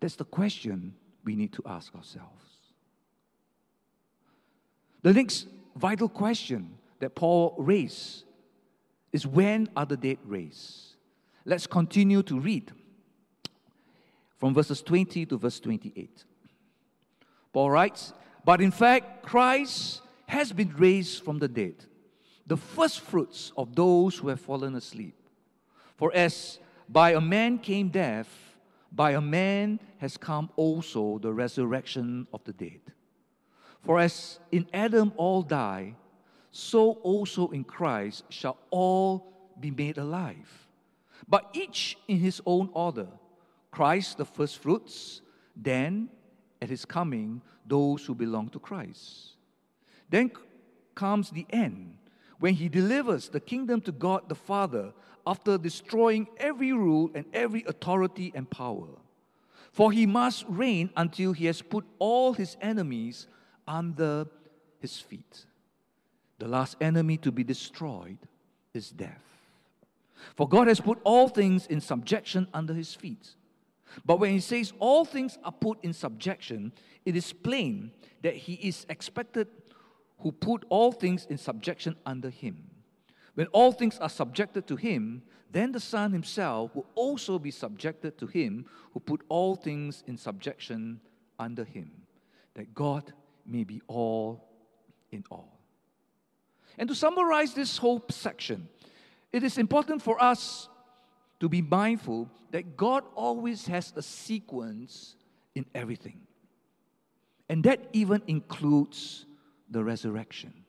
That's 0.00 0.16
the 0.16 0.24
question 0.24 0.94
we 1.24 1.36
need 1.36 1.52
to 1.52 1.62
ask 1.66 1.94
ourselves. 1.94 2.44
The 5.02 5.12
next 5.12 5.46
vital 5.76 6.08
question 6.08 6.78
that 6.98 7.14
Paul 7.14 7.54
raised 7.58 8.24
is 9.12 9.26
when 9.26 9.68
are 9.76 9.86
the 9.86 9.96
dead 9.96 10.18
raised? 10.24 10.96
Let's 11.44 11.66
continue 11.66 12.22
to 12.24 12.38
read 12.38 12.72
from 14.38 14.54
verses 14.54 14.82
20 14.82 15.26
to 15.26 15.38
verse 15.38 15.60
28. 15.60 16.24
Paul 17.52 17.70
writes, 17.70 18.12
But 18.44 18.60
in 18.60 18.70
fact, 18.70 19.22
Christ 19.22 20.02
has 20.26 20.52
been 20.52 20.74
raised 20.76 21.22
from 21.24 21.38
the 21.38 21.48
dead, 21.48 21.74
the 22.46 22.56
first 22.56 23.00
fruits 23.00 23.52
of 23.56 23.74
those 23.74 24.16
who 24.16 24.28
have 24.28 24.40
fallen 24.40 24.74
asleep. 24.74 25.14
For 25.96 26.12
as 26.14 26.58
by 26.88 27.12
a 27.12 27.20
man 27.20 27.58
came 27.58 27.88
death, 27.88 28.49
by 28.92 29.12
a 29.12 29.20
man 29.20 29.80
has 29.98 30.16
come 30.16 30.50
also 30.56 31.18
the 31.18 31.32
resurrection 31.32 32.26
of 32.32 32.42
the 32.44 32.52
dead. 32.52 32.80
For 33.82 33.98
as 33.98 34.40
in 34.50 34.66
Adam 34.72 35.12
all 35.16 35.42
die, 35.42 35.94
so 36.50 36.92
also 37.02 37.48
in 37.48 37.64
Christ 37.64 38.24
shall 38.28 38.58
all 38.70 39.32
be 39.58 39.70
made 39.70 39.98
alive. 39.98 40.68
But 41.28 41.50
each 41.52 41.96
in 42.08 42.18
his 42.18 42.42
own 42.44 42.70
order 42.72 43.08
Christ 43.70 44.18
the 44.18 44.24
firstfruits, 44.24 45.22
then 45.54 46.08
at 46.60 46.68
his 46.68 46.84
coming, 46.84 47.40
those 47.64 48.04
who 48.04 48.14
belong 48.14 48.48
to 48.50 48.58
Christ. 48.58 49.36
Then 50.08 50.30
comes 50.94 51.30
the 51.30 51.46
end, 51.50 51.96
when 52.40 52.54
he 52.54 52.68
delivers 52.68 53.28
the 53.28 53.40
kingdom 53.40 53.80
to 53.82 53.92
God 53.92 54.28
the 54.28 54.34
Father 54.34 54.92
after 55.26 55.58
destroying 55.58 56.28
every 56.38 56.72
rule 56.72 57.10
and 57.14 57.24
every 57.32 57.64
authority 57.66 58.32
and 58.34 58.48
power. 58.48 58.88
For 59.72 59.92
he 59.92 60.06
must 60.06 60.44
reign 60.48 60.90
until 60.96 61.32
he 61.32 61.46
has 61.46 61.62
put 61.62 61.84
all 61.98 62.32
his 62.32 62.56
enemies 62.60 63.26
under 63.66 64.26
his 64.80 64.98
feet. 64.98 65.46
The 66.38 66.48
last 66.48 66.76
enemy 66.80 67.16
to 67.18 67.30
be 67.30 67.44
destroyed 67.44 68.18
is 68.74 68.90
death. 68.90 69.22
For 70.36 70.48
God 70.48 70.68
has 70.68 70.80
put 70.80 70.98
all 71.04 71.28
things 71.28 71.66
in 71.66 71.80
subjection 71.80 72.48
under 72.52 72.74
his 72.74 72.94
feet. 72.94 73.34
But 74.04 74.20
when 74.20 74.32
he 74.32 74.40
says 74.40 74.72
all 74.78 75.04
things 75.04 75.38
are 75.44 75.52
put 75.52 75.82
in 75.82 75.92
subjection, 75.92 76.72
it 77.04 77.16
is 77.16 77.32
plain 77.32 77.92
that 78.22 78.34
he 78.34 78.54
is 78.54 78.86
expected 78.88 79.48
who 80.18 80.32
put 80.32 80.64
all 80.68 80.92
things 80.92 81.26
in 81.30 81.38
subjection 81.38 81.96
under 82.04 82.30
him. 82.30 82.70
When 83.34 83.46
all 83.48 83.72
things 83.72 83.98
are 83.98 84.08
subjected 84.08 84.66
to 84.68 84.76
him, 84.76 85.22
then 85.50 85.72
the 85.72 85.80
Son 85.80 86.12
himself 86.12 86.74
will 86.74 86.86
also 86.94 87.38
be 87.38 87.50
subjected 87.50 88.18
to 88.18 88.26
him 88.26 88.66
who 88.92 89.00
put 89.00 89.22
all 89.28 89.56
things 89.56 90.04
in 90.06 90.16
subjection 90.16 91.00
under 91.38 91.64
him, 91.64 91.90
that 92.54 92.74
God 92.74 93.12
may 93.46 93.64
be 93.64 93.82
all 93.86 94.48
in 95.10 95.24
all. 95.30 95.58
And 96.78 96.88
to 96.88 96.94
summarize 96.94 97.54
this 97.54 97.78
whole 97.78 98.04
section, 98.10 98.68
it 99.32 99.42
is 99.42 99.58
important 99.58 100.02
for 100.02 100.22
us 100.22 100.68
to 101.40 101.48
be 101.48 101.62
mindful 101.62 102.30
that 102.50 102.76
God 102.76 103.04
always 103.14 103.66
has 103.66 103.92
a 103.96 104.02
sequence 104.02 105.16
in 105.54 105.66
everything. 105.74 106.20
And 107.48 107.64
that 107.64 107.80
even 107.92 108.22
includes 108.26 109.26
the 109.68 109.82
resurrection. 109.82 110.64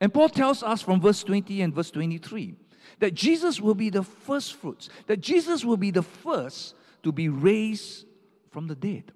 And 0.00 0.12
Paul 0.12 0.28
tells 0.28 0.62
us 0.62 0.82
from 0.82 1.00
verse 1.00 1.22
20 1.22 1.60
and 1.62 1.74
verse 1.74 1.90
23 1.90 2.54
that 2.98 3.14
Jesus 3.14 3.60
will 3.60 3.74
be 3.74 3.90
the 3.90 4.02
first 4.02 4.54
fruits, 4.54 4.88
that 5.06 5.20
Jesus 5.20 5.64
will 5.64 5.76
be 5.76 5.90
the 5.90 6.02
first 6.02 6.74
to 7.02 7.12
be 7.12 7.28
raised 7.28 8.06
from 8.50 8.66
the 8.66 8.74
dead. 8.74 9.12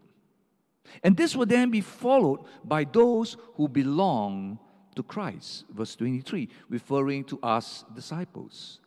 And 1.03 1.17
this 1.17 1.35
will 1.35 1.47
then 1.47 1.71
be 1.71 1.81
followed 1.81 2.41
by 2.65 2.85
those 2.85 3.37
who 3.55 3.69
belong 3.69 4.59
to 4.95 5.03
Christ. 5.03 5.65
Verse 5.71 5.95
23, 5.97 6.49
referring 6.69 7.25
to 7.25 7.39
us 7.43 7.85
disciples. 7.95 8.81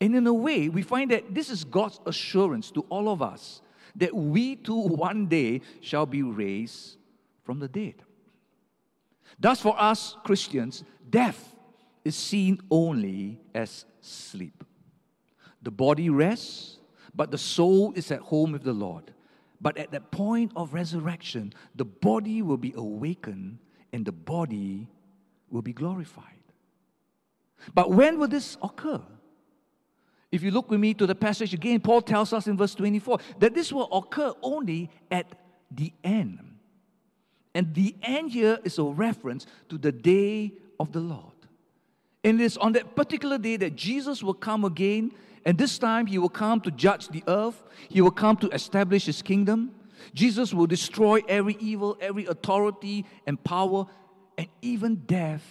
And 0.00 0.14
in 0.14 0.26
a 0.26 0.32
way, 0.32 0.68
we 0.68 0.82
find 0.82 1.10
that 1.10 1.34
this 1.34 1.50
is 1.50 1.64
God's 1.64 2.00
assurance 2.06 2.70
to 2.72 2.80
all 2.88 3.08
of 3.08 3.22
us 3.22 3.62
that 3.96 4.14
we 4.14 4.56
too 4.56 4.80
one 4.80 5.26
day 5.26 5.60
shall 5.80 6.06
be 6.06 6.22
raised 6.22 6.96
from 7.42 7.58
the 7.58 7.68
dead. 7.68 7.94
Thus, 9.38 9.60
for 9.60 9.80
us 9.80 10.16
Christians, 10.24 10.84
death 11.08 11.54
is 12.04 12.16
seen 12.16 12.60
only 12.70 13.40
as 13.54 13.84
sleep. 14.00 14.64
The 15.62 15.70
body 15.70 16.10
rests, 16.10 16.78
but 17.14 17.30
the 17.30 17.38
soul 17.38 17.92
is 17.94 18.10
at 18.10 18.20
home 18.20 18.52
with 18.52 18.62
the 18.62 18.72
Lord. 18.72 19.12
But 19.60 19.76
at 19.76 19.90
that 19.90 20.10
point 20.10 20.52
of 20.54 20.72
resurrection, 20.72 21.52
the 21.74 21.84
body 21.84 22.42
will 22.42 22.56
be 22.56 22.72
awakened 22.76 23.58
and 23.92 24.04
the 24.04 24.12
body 24.12 24.86
will 25.50 25.62
be 25.62 25.72
glorified. 25.72 26.24
But 27.74 27.90
when 27.90 28.18
will 28.18 28.28
this 28.28 28.56
occur? 28.62 29.02
If 30.30 30.42
you 30.42 30.50
look 30.50 30.70
with 30.70 30.78
me 30.78 30.94
to 30.94 31.06
the 31.06 31.14
passage 31.14 31.54
again, 31.54 31.80
Paul 31.80 32.02
tells 32.02 32.32
us 32.32 32.46
in 32.46 32.56
verse 32.56 32.74
24 32.74 33.18
that 33.38 33.54
this 33.54 33.72
will 33.72 33.90
occur 33.92 34.32
only 34.42 34.90
at 35.10 35.26
the 35.70 35.92
end. 36.04 36.47
And 37.58 37.74
the 37.74 37.96
end 38.04 38.30
here 38.30 38.60
is 38.62 38.78
a 38.78 38.84
reference 38.84 39.44
to 39.68 39.78
the 39.78 39.90
day 39.90 40.52
of 40.78 40.92
the 40.92 41.00
Lord. 41.00 41.34
And 42.22 42.40
it 42.40 42.44
is 42.44 42.56
on 42.56 42.70
that 42.74 42.94
particular 42.94 43.36
day 43.36 43.56
that 43.56 43.74
Jesus 43.74 44.22
will 44.22 44.32
come 44.32 44.64
again, 44.64 45.10
and 45.44 45.58
this 45.58 45.76
time 45.76 46.06
he 46.06 46.18
will 46.18 46.28
come 46.28 46.60
to 46.60 46.70
judge 46.70 47.08
the 47.08 47.24
earth, 47.26 47.60
he 47.88 48.00
will 48.00 48.12
come 48.12 48.36
to 48.36 48.48
establish 48.50 49.06
his 49.06 49.22
kingdom. 49.22 49.72
Jesus 50.14 50.54
will 50.54 50.68
destroy 50.68 51.20
every 51.28 51.56
evil, 51.58 51.98
every 52.00 52.26
authority 52.26 53.04
and 53.26 53.42
power, 53.42 53.86
and 54.36 54.46
even 54.62 54.94
death 54.94 55.42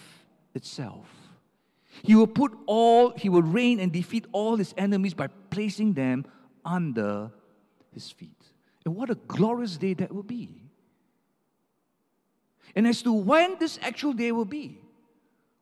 itself. 0.54 1.10
He 2.02 2.14
will 2.14 2.26
put 2.26 2.56
all, 2.64 3.10
he 3.18 3.28
will 3.28 3.42
reign 3.42 3.80
and 3.80 3.92
defeat 3.92 4.24
all 4.32 4.56
his 4.56 4.72
enemies 4.78 5.12
by 5.12 5.26
placing 5.50 5.92
them 5.92 6.24
under 6.64 7.30
his 7.92 8.10
feet. 8.10 8.42
And 8.86 8.96
what 8.96 9.10
a 9.10 9.14
glorious 9.14 9.76
day 9.76 9.92
that 9.92 10.10
will 10.10 10.22
be. 10.22 10.67
And 12.74 12.86
as 12.86 13.02
to 13.02 13.12
when 13.12 13.56
this 13.58 13.78
actual 13.82 14.12
day 14.12 14.32
will 14.32 14.44
be, 14.44 14.78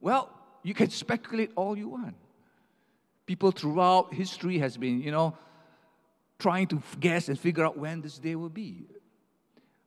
well, 0.01 0.31
you 0.63 0.75
can 0.75 0.91
speculate 0.91 1.51
all 1.57 1.77
you 1.77 1.89
want. 1.89 2.15
People 3.27 3.51
throughout 3.51 4.15
history 4.15 4.59
has 4.59 4.77
been, 4.77 5.03
you 5.03 5.11
know, 5.11 5.37
trying 6.39 6.67
to 6.69 6.83
guess 7.01 7.29
and 7.29 7.39
figure 7.39 7.65
out 7.65 7.79
when 7.79 8.01
this 8.01 8.19
day 8.19 8.35
will 8.35 8.49
be. 8.49 8.87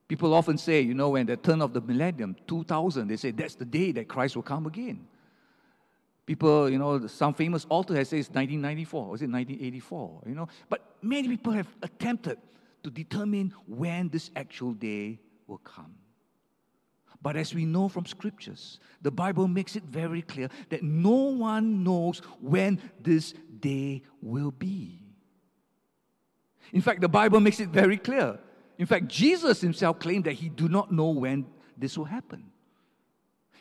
People 0.07 0.33
often 0.33 0.57
say, 0.57 0.81
you 0.81 0.93
know, 0.93 1.09
when 1.09 1.27
the 1.27 1.37
turn 1.37 1.61
of 1.61 1.71
the 1.71 1.81
millennium, 1.81 2.35
2000, 2.47 3.07
they 3.07 3.15
say 3.15 3.31
that's 3.31 3.55
the 3.55 3.65
day 3.65 3.91
that 3.91 4.07
Christ 4.07 4.35
will 4.35 4.43
come 4.43 4.65
again. 4.65 5.07
People, 6.25 6.69
you 6.69 6.77
know, 6.77 7.07
some 7.07 7.33
famous 7.33 7.65
author 7.69 7.95
has 7.95 8.09
said 8.09 8.19
it's 8.19 8.29
1994, 8.29 9.05
or 9.05 9.15
is 9.15 9.21
it 9.21 9.29
1984, 9.29 10.23
you 10.27 10.35
know? 10.35 10.47
But 10.67 10.95
many 11.01 11.27
people 11.27 11.53
have 11.53 11.67
attempted 11.81 12.37
to 12.83 12.89
determine 12.89 13.53
when 13.67 14.09
this 14.09 14.31
actual 14.35 14.73
day 14.73 15.19
will 15.47 15.57
come. 15.59 15.93
But 17.21 17.35
as 17.35 17.53
we 17.53 17.65
know 17.65 17.89
from 17.89 18.05
scriptures, 18.05 18.79
the 19.01 19.11
Bible 19.11 19.47
makes 19.47 19.75
it 19.75 19.83
very 19.83 20.21
clear 20.21 20.49
that 20.69 20.83
no 20.83 21.11
one 21.11 21.83
knows 21.83 22.21
when 22.39 22.79
this 22.99 23.33
day 23.59 24.03
will 24.21 24.51
be. 24.51 25.01
In 26.71 26.81
fact, 26.81 27.01
the 27.01 27.09
Bible 27.09 27.39
makes 27.39 27.59
it 27.59 27.69
very 27.69 27.97
clear. 27.97 28.39
In 28.77 28.85
fact, 28.85 29.07
Jesus 29.07 29.59
himself 29.59 29.99
claimed 29.99 30.23
that 30.25 30.33
he 30.33 30.47
do 30.47 30.69
not 30.69 30.91
know 30.91 31.09
when 31.09 31.45
this 31.77 31.97
will 31.97 32.05
happen. 32.05 32.45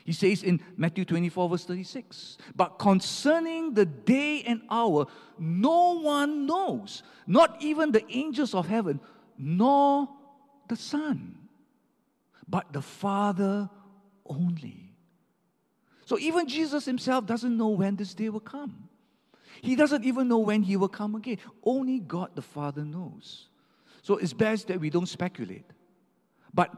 He 0.05 0.13
says 0.13 0.41
in 0.43 0.61
Matthew 0.77 1.03
24, 1.03 1.49
verse 1.49 1.65
36, 1.65 2.37
but 2.55 2.79
concerning 2.79 3.73
the 3.73 3.85
day 3.85 4.41
and 4.43 4.61
hour, 4.69 5.05
no 5.37 5.99
one 5.99 6.45
knows, 6.45 7.03
not 7.27 7.61
even 7.61 7.91
the 7.91 8.09
angels 8.09 8.55
of 8.55 8.67
heaven, 8.67 9.01
nor 9.37 10.07
the 10.67 10.77
Son 10.77 11.48
but 12.49 12.73
the 12.73 12.81
Father 12.81 13.69
only. 14.25 14.95
So 16.05 16.17
even 16.17 16.47
Jesus 16.47 16.85
himself 16.85 17.25
doesn't 17.25 17.55
know 17.55 17.69
when 17.69 17.95
this 17.95 18.13
day 18.13 18.29
will 18.29 18.39
come. 18.39 18.89
He 19.61 19.75
doesn't 19.75 20.03
even 20.03 20.27
know 20.27 20.39
when 20.39 20.63
he 20.63 20.75
will 20.75 20.89
come 20.89 21.15
again. 21.15 21.37
Only 21.63 21.99
God 21.99 22.31
the 22.33 22.41
Father 22.41 22.83
knows. 22.83 23.49
So 24.01 24.17
it's 24.17 24.33
best 24.33 24.67
that 24.67 24.79
we 24.79 24.89
don't 24.89 25.07
speculate. 25.07 25.65
But 26.53 26.71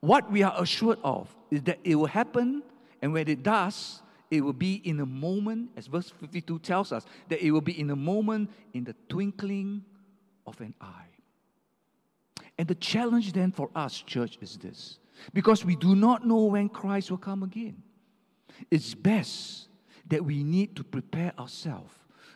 what 0.00 0.30
we 0.30 0.42
are 0.42 0.54
assured 0.62 0.98
of 1.02 1.34
is 1.50 1.62
that 1.62 1.80
it 1.84 1.96
will 1.96 2.06
happen, 2.06 2.62
and 3.02 3.12
when 3.12 3.28
it 3.28 3.42
does, 3.42 4.00
it 4.30 4.42
will 4.42 4.52
be 4.52 4.74
in 4.84 5.00
a 5.00 5.06
moment, 5.06 5.70
as 5.76 5.86
verse 5.86 6.10
52 6.20 6.58
tells 6.60 6.92
us, 6.92 7.04
that 7.28 7.44
it 7.44 7.50
will 7.50 7.60
be 7.60 7.78
in 7.78 7.90
a 7.90 7.96
moment 7.96 8.50
in 8.72 8.84
the 8.84 8.94
twinkling 9.08 9.84
of 10.46 10.60
an 10.60 10.74
eye. 10.80 11.17
And 12.58 12.66
the 12.66 12.74
challenge 12.74 13.32
then 13.32 13.52
for 13.52 13.70
us, 13.74 14.02
church, 14.02 14.36
is 14.40 14.56
this 14.56 14.98
because 15.32 15.64
we 15.64 15.76
do 15.76 15.94
not 15.94 16.26
know 16.26 16.44
when 16.44 16.68
Christ 16.68 17.10
will 17.10 17.18
come 17.18 17.42
again. 17.42 17.82
It's 18.70 18.94
best 18.94 19.68
that 20.08 20.24
we 20.24 20.42
need 20.42 20.76
to 20.76 20.84
prepare 20.84 21.32
ourselves 21.38 21.94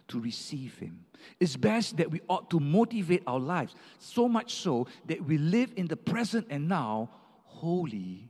to 0.08 0.20
receive 0.20 0.78
Him. 0.78 1.04
It's 1.40 1.56
best 1.56 1.96
that 1.96 2.10
we 2.10 2.20
ought 2.28 2.50
to 2.50 2.60
motivate 2.60 3.22
our 3.26 3.40
lives, 3.40 3.74
so 3.98 4.28
much 4.28 4.54
so 4.54 4.86
that 5.06 5.24
we 5.24 5.38
live 5.38 5.72
in 5.76 5.86
the 5.86 5.96
present 5.96 6.46
and 6.50 6.68
now 6.68 7.10
holy 7.44 8.28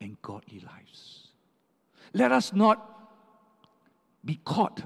and 0.00 0.20
godly 0.22 0.60
lives. 0.60 1.28
Let 2.12 2.32
us 2.32 2.52
not 2.52 2.90
be 4.24 4.40
caught 4.44 4.82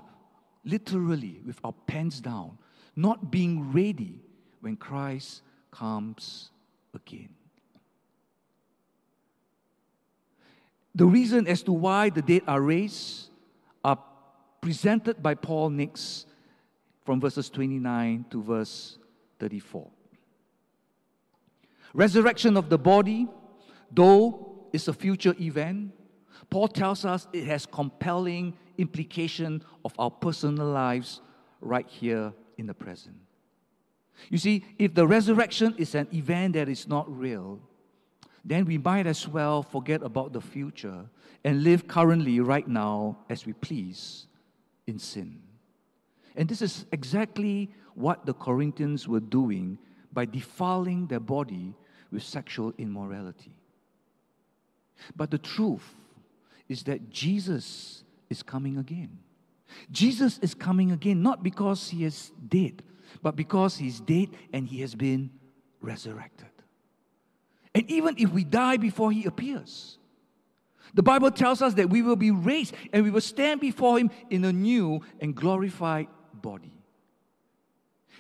literally 0.65 1.41
with 1.45 1.59
our 1.65 1.75
pants 1.87 2.21
down, 2.21 2.59
not 2.97 3.31
being 3.31 3.73
ready 3.73 4.21
when 4.61 4.77
Christ 4.77 5.43
comes 5.71 6.51
again. 6.95 7.31
The 10.95 11.07
reason 11.07 11.47
as 11.47 11.63
to 11.63 11.73
why 11.73 12.11
the 12.11 12.23
dead 12.23 12.43
are 12.47 12.61
raised 12.61 13.31
are 13.85 13.99
presented 14.61 15.23
by 15.23 15.35
Paul 15.35 15.71
next 15.71 16.27
from 17.05 17.21
verses 17.21 17.49
29 17.51 18.27
to 18.31 18.43
verse 18.43 18.99
34. 19.39 19.89
Resurrection 21.95 22.57
of 22.57 22.69
the 22.69 22.79
body, 22.79 23.29
though 23.91 24.67
is 24.73 24.89
a 24.89 24.93
future 24.93 25.35
event, 25.41 25.93
Paul 26.51 26.69
tells 26.69 27.05
us 27.05 27.29
it 27.33 27.45
has 27.45 27.67
compelling 27.67 28.55
implication 28.77 29.63
of 29.85 29.95
our 29.99 30.11
personal 30.11 30.67
lives 30.67 31.21
right 31.61 31.87
here 31.89 32.33
in 32.57 32.67
the 32.67 32.75
present. 32.75 33.17
You 34.31 34.39
see, 34.39 34.65
if 34.79 34.95
the 34.95 35.07
resurrection 35.07 35.75
is 35.79 35.95
an 35.95 36.09
event 36.13 36.55
that 36.55 36.69
is 36.69 36.89
not 36.89 37.07
real, 37.09 37.61
then 38.45 38.65
we 38.65 38.79
might 38.79 39.07
as 39.07 39.29
well 39.29 39.63
forget 39.63 40.03
about 40.03 40.33
the 40.33 40.41
future 40.41 41.07
and 41.45 41.63
live 41.63 41.87
currently, 41.87 42.41
right 42.41 42.67
now, 42.67 43.19
as 43.31 43.47
we 43.47 43.53
please 43.53 44.27
in 44.87 44.99
sin. 44.99 45.41
And 46.35 46.49
this 46.49 46.63
is 46.63 46.87
exactly 46.93 47.71
what 47.95 48.27
the 48.27 48.35
Corinthians 48.35 49.07
were 49.07 49.21
doing 49.21 49.79
by 50.13 50.25
defiling 50.25 51.07
their 51.07 51.21
body 51.21 51.75
with 52.11 52.23
sexual 52.23 52.73
immorality. 52.79 53.53
But 55.15 55.31
the 55.31 55.39
truth 55.39 55.95
is 56.69 56.83
that 56.85 57.11
Jesus 57.11 58.03
is 58.31 58.43
coming 58.43 58.79
again. 58.79 59.19
Jesus 59.91 60.39
is 60.39 60.55
coming 60.55 60.93
again, 60.93 61.23
not 61.23 61.43
because 61.43 61.91
he 61.91 62.05
is 62.05 62.33
dead, 62.49 62.83
but 63.23 63.37
because 63.37 63.77
he's 63.77 64.01
dead 64.01 64.29
and 64.53 64.67
he 64.67 64.81
has 64.81 64.95
been 64.95 65.31
resurrected. 65.81 66.49
And 67.75 67.89
even 67.91 68.17
if 68.19 68.31
we 68.31 68.45
die 68.45 68.77
before 68.77 69.13
he 69.13 69.25
appears, 69.25 69.99
the 70.95 71.03
Bible 71.03 71.31
tells 71.31 71.63
us 71.63 71.75
that 71.75 71.91
we 71.91 72.03
will 72.03 72.17
be 72.17 72.31
raised 72.31 72.75
and 72.93 73.05
we 73.05 73.11
will 73.11 73.21
stand 73.21 73.61
before 73.61 73.99
him 73.99 74.11
in 74.31 74.45
a 74.45 74.53
new 74.53 75.01
and 75.21 75.35
glorified 75.35 76.09
body. 76.33 76.73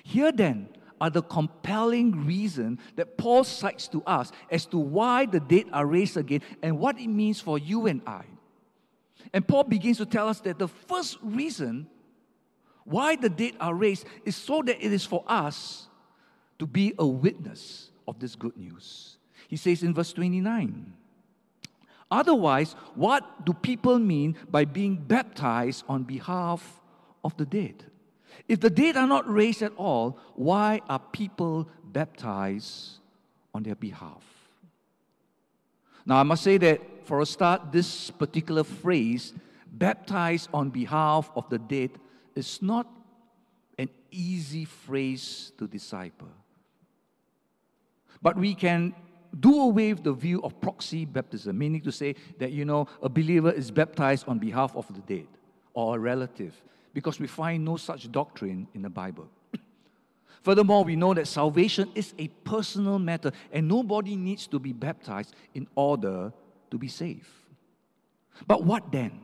Here 0.05 0.33
then 0.33 0.68
are 1.01 1.11
the 1.11 1.22
compelling 1.22 2.27
reason 2.27 2.79
that 2.96 3.16
Paul 3.16 3.44
cites 3.44 3.88
to 3.88 4.03
us 4.05 4.33
as 4.51 4.66
to 4.66 4.79
why 4.79 5.27
the 5.27 5.40
dead 5.40 5.66
are 5.72 5.87
raised 5.87 6.16
again 6.16 6.42
and 6.62 6.79
what 6.79 6.98
it 6.98 7.09
means 7.09 7.40
for 7.40 7.59
you 7.59 7.87
and 7.87 8.03
I. 8.07 8.24
And 9.33 9.46
Paul 9.46 9.64
begins 9.64 9.98
to 9.98 10.07
tell 10.07 10.29
us 10.29 10.40
that 10.40 10.59
the 10.59 10.68
first 10.68 11.18
reason 11.22 11.88
why 12.88 13.16
the 13.16 13.29
dead 13.29 13.55
are 13.61 13.74
raised 13.74 14.07
is 14.24 14.35
so 14.35 14.62
that 14.62 14.85
it 14.85 14.92
is 14.92 15.05
for 15.05 15.22
us 15.27 15.88
to 16.59 16.66
be 16.66 16.94
a 16.98 17.07
witness 17.07 17.90
of 18.07 18.18
this 18.18 18.35
good 18.35 18.57
news. 18.57 19.18
He 19.46 19.57
says 19.57 19.83
in 19.83 19.94
verse 19.94 20.12
29 20.12 20.92
Otherwise, 22.11 22.72
what 22.94 23.44
do 23.44 23.53
people 23.53 23.98
mean 23.98 24.35
by 24.51 24.64
being 24.64 24.96
baptized 24.96 25.85
on 25.88 26.05
behalf 26.05 26.81
of 27.22 27.37
the 27.37 27.44
dead? 27.44 27.85
If 28.48 28.61
the 28.61 28.70
dead 28.70 28.96
are 28.96 29.07
not 29.07 29.31
raised 29.31 29.61
at 29.61 29.72
all, 29.77 30.18
why 30.35 30.81
are 30.88 30.98
people 30.98 31.68
baptized 31.85 33.01
on 33.53 33.62
their 33.62 33.74
behalf? 33.74 34.24
Now, 36.07 36.16
I 36.16 36.22
must 36.22 36.42
say 36.42 36.57
that 36.57 36.81
for 37.05 37.20
a 37.20 37.27
start, 37.27 37.70
this 37.70 38.11
particular 38.11 38.64
phrase, 38.64 39.35
baptized 39.70 40.48
on 40.55 40.70
behalf 40.70 41.31
of 41.37 41.51
the 41.51 41.59
dead, 41.59 41.90
is 42.38 42.62
not 42.62 42.87
an 43.79 43.90
easy 44.11 44.64
phrase 44.64 45.53
to 45.59 45.66
decipher. 45.66 46.33
But 48.22 48.37
we 48.37 48.55
can 48.55 48.94
do 49.38 49.61
away 49.62 49.92
with 49.92 50.05
the 50.05 50.12
view 50.12 50.40
of 50.42 50.61
proxy 50.61 51.05
baptism, 51.05 51.59
meaning 51.59 51.83
to 51.83 51.92
say 51.92 52.14
that, 52.38 52.53
you 52.53 52.64
know, 52.64 52.88
a 53.03 53.09
believer 53.09 53.51
is 53.51 53.70
baptized 53.70 54.27
on 54.27 54.38
behalf 54.38 54.74
of 54.74 54.87
the 54.94 55.01
dead 55.01 55.29
or 55.74 55.96
a 55.96 55.98
relative, 55.98 56.55
because 56.94 57.20
we 57.20 57.27
find 57.27 57.64
no 57.64 57.77
such 57.77 58.11
doctrine 58.11 58.66
in 58.74 58.83
the 58.83 58.88
Bible. 58.88 59.29
Furthermore, 60.42 60.85
we 60.85 60.96
know 60.96 61.14
that 61.14 61.29
salvation 61.29 61.90
is 61.94 62.14
a 62.18 62.29
personal 62.44 62.98
matter 62.98 63.31
and 63.53 63.68
nobody 63.68 64.16
needs 64.16 64.46
to 64.46 64.59
be 64.59 64.72
baptized 64.72 65.35
in 65.55 65.68
order 65.74 66.33
to 66.70 66.79
be 66.79 66.88
saved. 66.88 67.29
But 68.46 68.64
what 68.64 68.90
then? 68.90 69.20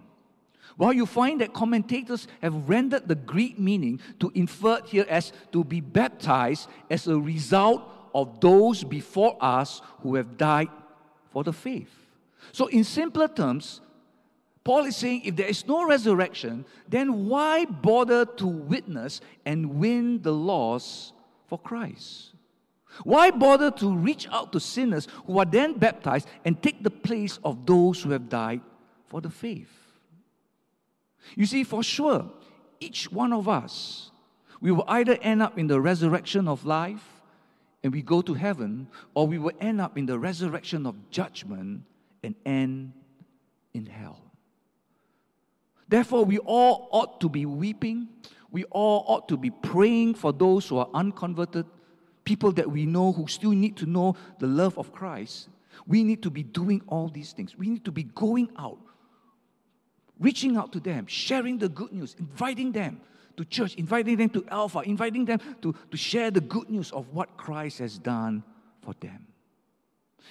Well, 0.76 0.92
you 0.92 1.06
find 1.06 1.40
that 1.40 1.52
commentators 1.52 2.26
have 2.42 2.68
rendered 2.68 3.06
the 3.06 3.14
Greek 3.14 3.58
meaning 3.58 4.00
to 4.20 4.32
infer 4.34 4.80
here 4.82 5.06
as 5.08 5.32
to 5.52 5.62
be 5.62 5.80
baptized 5.80 6.68
as 6.90 7.06
a 7.06 7.18
result 7.18 7.82
of 8.14 8.40
those 8.40 8.82
before 8.82 9.36
us 9.40 9.82
who 10.00 10.16
have 10.16 10.36
died 10.36 10.68
for 11.30 11.44
the 11.44 11.52
faith. 11.52 11.92
So, 12.52 12.66
in 12.66 12.84
simpler 12.84 13.28
terms, 13.28 13.80
Paul 14.64 14.86
is 14.86 14.96
saying 14.96 15.22
if 15.24 15.36
there 15.36 15.46
is 15.46 15.66
no 15.66 15.86
resurrection, 15.86 16.64
then 16.88 17.28
why 17.28 17.66
bother 17.66 18.24
to 18.24 18.46
witness 18.46 19.20
and 19.44 19.76
win 19.76 20.22
the 20.22 20.32
lost 20.32 21.12
for 21.46 21.58
Christ? 21.58 22.32
Why 23.02 23.30
bother 23.30 23.70
to 23.72 23.94
reach 23.94 24.28
out 24.30 24.52
to 24.52 24.60
sinners 24.60 25.08
who 25.26 25.38
are 25.38 25.44
then 25.44 25.78
baptized 25.78 26.28
and 26.44 26.60
take 26.62 26.82
the 26.82 26.90
place 26.90 27.38
of 27.44 27.66
those 27.66 28.02
who 28.02 28.10
have 28.10 28.28
died 28.28 28.60
for 29.08 29.20
the 29.20 29.30
faith? 29.30 29.83
You 31.34 31.46
see, 31.46 31.64
for 31.64 31.82
sure, 31.82 32.30
each 32.80 33.10
one 33.10 33.32
of 33.32 33.48
us, 33.48 34.10
we 34.60 34.70
will 34.70 34.84
either 34.88 35.18
end 35.20 35.42
up 35.42 35.58
in 35.58 35.66
the 35.66 35.80
resurrection 35.80 36.48
of 36.48 36.64
life 36.64 37.22
and 37.82 37.92
we 37.92 38.00
go 38.00 38.22
to 38.22 38.32
heaven, 38.32 38.88
or 39.12 39.26
we 39.26 39.38
will 39.38 39.52
end 39.60 39.78
up 39.78 39.98
in 39.98 40.06
the 40.06 40.18
resurrection 40.18 40.86
of 40.86 41.10
judgment 41.10 41.82
and 42.22 42.34
end 42.46 42.92
in 43.74 43.84
hell. 43.84 44.24
Therefore, 45.86 46.24
we 46.24 46.38
all 46.38 46.88
ought 46.90 47.20
to 47.20 47.28
be 47.28 47.44
weeping. 47.44 48.08
We 48.50 48.64
all 48.64 49.04
ought 49.06 49.28
to 49.28 49.36
be 49.36 49.50
praying 49.50 50.14
for 50.14 50.32
those 50.32 50.66
who 50.66 50.78
are 50.78 50.88
unconverted, 50.94 51.66
people 52.24 52.52
that 52.52 52.70
we 52.70 52.86
know 52.86 53.12
who 53.12 53.26
still 53.26 53.50
need 53.50 53.76
to 53.76 53.86
know 53.86 54.16
the 54.38 54.46
love 54.46 54.78
of 54.78 54.90
Christ. 54.90 55.48
We 55.86 56.04
need 56.04 56.22
to 56.22 56.30
be 56.30 56.42
doing 56.42 56.80
all 56.86 57.08
these 57.08 57.32
things. 57.32 57.58
We 57.58 57.68
need 57.68 57.84
to 57.84 57.92
be 57.92 58.04
going 58.04 58.50
out, 58.56 58.78
reaching 60.18 60.56
out 60.56 60.72
to 60.72 60.80
them, 60.80 61.06
sharing 61.06 61.58
the 61.58 61.68
good 61.68 61.92
news, 61.92 62.14
inviting 62.18 62.72
them 62.72 63.00
to 63.36 63.44
church, 63.44 63.74
inviting 63.74 64.16
them 64.16 64.28
to 64.30 64.44
Alpha, 64.48 64.80
inviting 64.80 65.24
them 65.24 65.40
to, 65.62 65.74
to 65.90 65.96
share 65.96 66.30
the 66.30 66.40
good 66.40 66.70
news 66.70 66.92
of 66.92 67.08
what 67.12 67.36
Christ 67.36 67.78
has 67.78 67.98
done 67.98 68.44
for 68.82 68.94
them. 69.00 69.26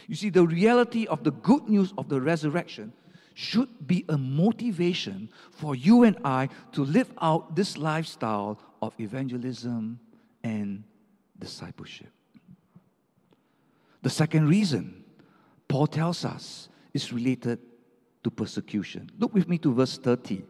You 0.07 0.15
see, 0.15 0.29
the 0.29 0.45
reality 0.45 1.05
of 1.07 1.23
the 1.23 1.31
good 1.31 1.67
news 1.69 1.93
of 1.97 2.09
the 2.09 2.19
resurrection 2.19 2.93
should 3.35 3.87
be 3.87 4.05
a 4.09 4.17
motivation 4.17 5.29
for 5.51 5.75
you 5.75 6.03
and 6.03 6.17
I 6.23 6.49
to 6.73 6.83
live 6.83 7.11
out 7.21 7.55
this 7.55 7.77
lifestyle 7.77 8.59
of 8.81 8.93
evangelism 8.99 9.99
and 10.43 10.83
discipleship. 11.39 12.11
The 14.01 14.09
second 14.09 14.49
reason 14.49 15.03
Paul 15.67 15.87
tells 15.87 16.25
us 16.25 16.69
is 16.93 17.11
related 17.11 17.59
to 18.23 18.31
persecution. 18.31 19.09
Look 19.19 19.33
with 19.33 19.47
me 19.47 19.57
to 19.59 19.73
verse 19.73 19.97
30. 19.97 20.43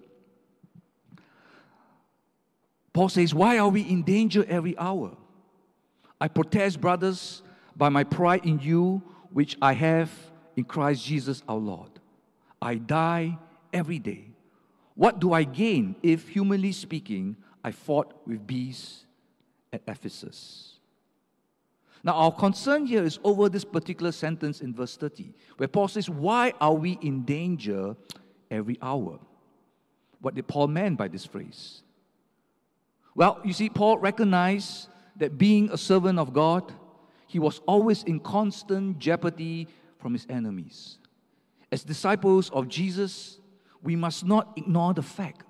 Paul 2.93 3.09
says, 3.09 3.33
Why 3.33 3.57
are 3.57 3.69
we 3.69 3.81
in 3.81 4.03
danger 4.03 4.45
every 4.47 4.77
hour? 4.77 5.17
I 6.21 6.27
protest, 6.27 6.79
brothers, 6.79 7.41
by 7.75 7.89
my 7.89 8.03
pride 8.03 8.45
in 8.45 8.59
you, 8.59 9.01
which 9.31 9.57
I 9.61 9.73
have 9.73 10.11
in 10.55 10.63
Christ 10.63 11.05
Jesus 11.05 11.41
our 11.47 11.57
Lord. 11.57 11.89
I 12.61 12.75
die 12.75 13.37
every 13.73 13.99
day. 13.99 14.27
What 14.95 15.19
do 15.19 15.33
I 15.33 15.43
gain 15.43 15.95
if, 16.03 16.29
humanly 16.29 16.71
speaking, 16.71 17.35
I 17.63 17.71
fought 17.71 18.13
with 18.27 18.45
beasts 18.45 19.05
at 19.71 19.81
Ephesus? 19.87 20.72
Now, 22.03 22.13
our 22.13 22.31
concern 22.33 22.85
here 22.85 23.03
is 23.03 23.17
over 23.23 23.47
this 23.47 23.63
particular 23.63 24.11
sentence 24.11 24.59
in 24.59 24.73
verse 24.73 24.97
30, 24.97 25.33
where 25.57 25.69
Paul 25.69 25.87
says, 25.87 26.09
Why 26.09 26.53
are 26.59 26.73
we 26.73 26.97
in 27.01 27.23
danger 27.23 27.95
every 28.51 28.77
hour? 28.81 29.19
What 30.19 30.35
did 30.35 30.47
Paul 30.47 30.67
mean 30.67 30.95
by 30.95 31.07
this 31.07 31.25
phrase? 31.25 31.81
Well, 33.15 33.39
you 33.45 33.53
see, 33.53 33.69
Paul 33.69 33.99
recognized 33.99 34.89
that 35.17 35.37
being 35.37 35.69
a 35.71 35.77
servant 35.77 36.19
of 36.19 36.33
God, 36.33 36.73
he 37.27 37.39
was 37.39 37.61
always 37.67 38.03
in 38.03 38.19
constant 38.19 38.99
jeopardy 38.99 39.67
from 39.99 40.13
his 40.13 40.25
enemies. 40.29 40.97
As 41.71 41.83
disciples 41.83 42.49
of 42.49 42.67
Jesus, 42.67 43.39
we 43.81 43.95
must 43.95 44.25
not 44.25 44.53
ignore 44.57 44.93
the 44.93 45.01
fact 45.01 45.45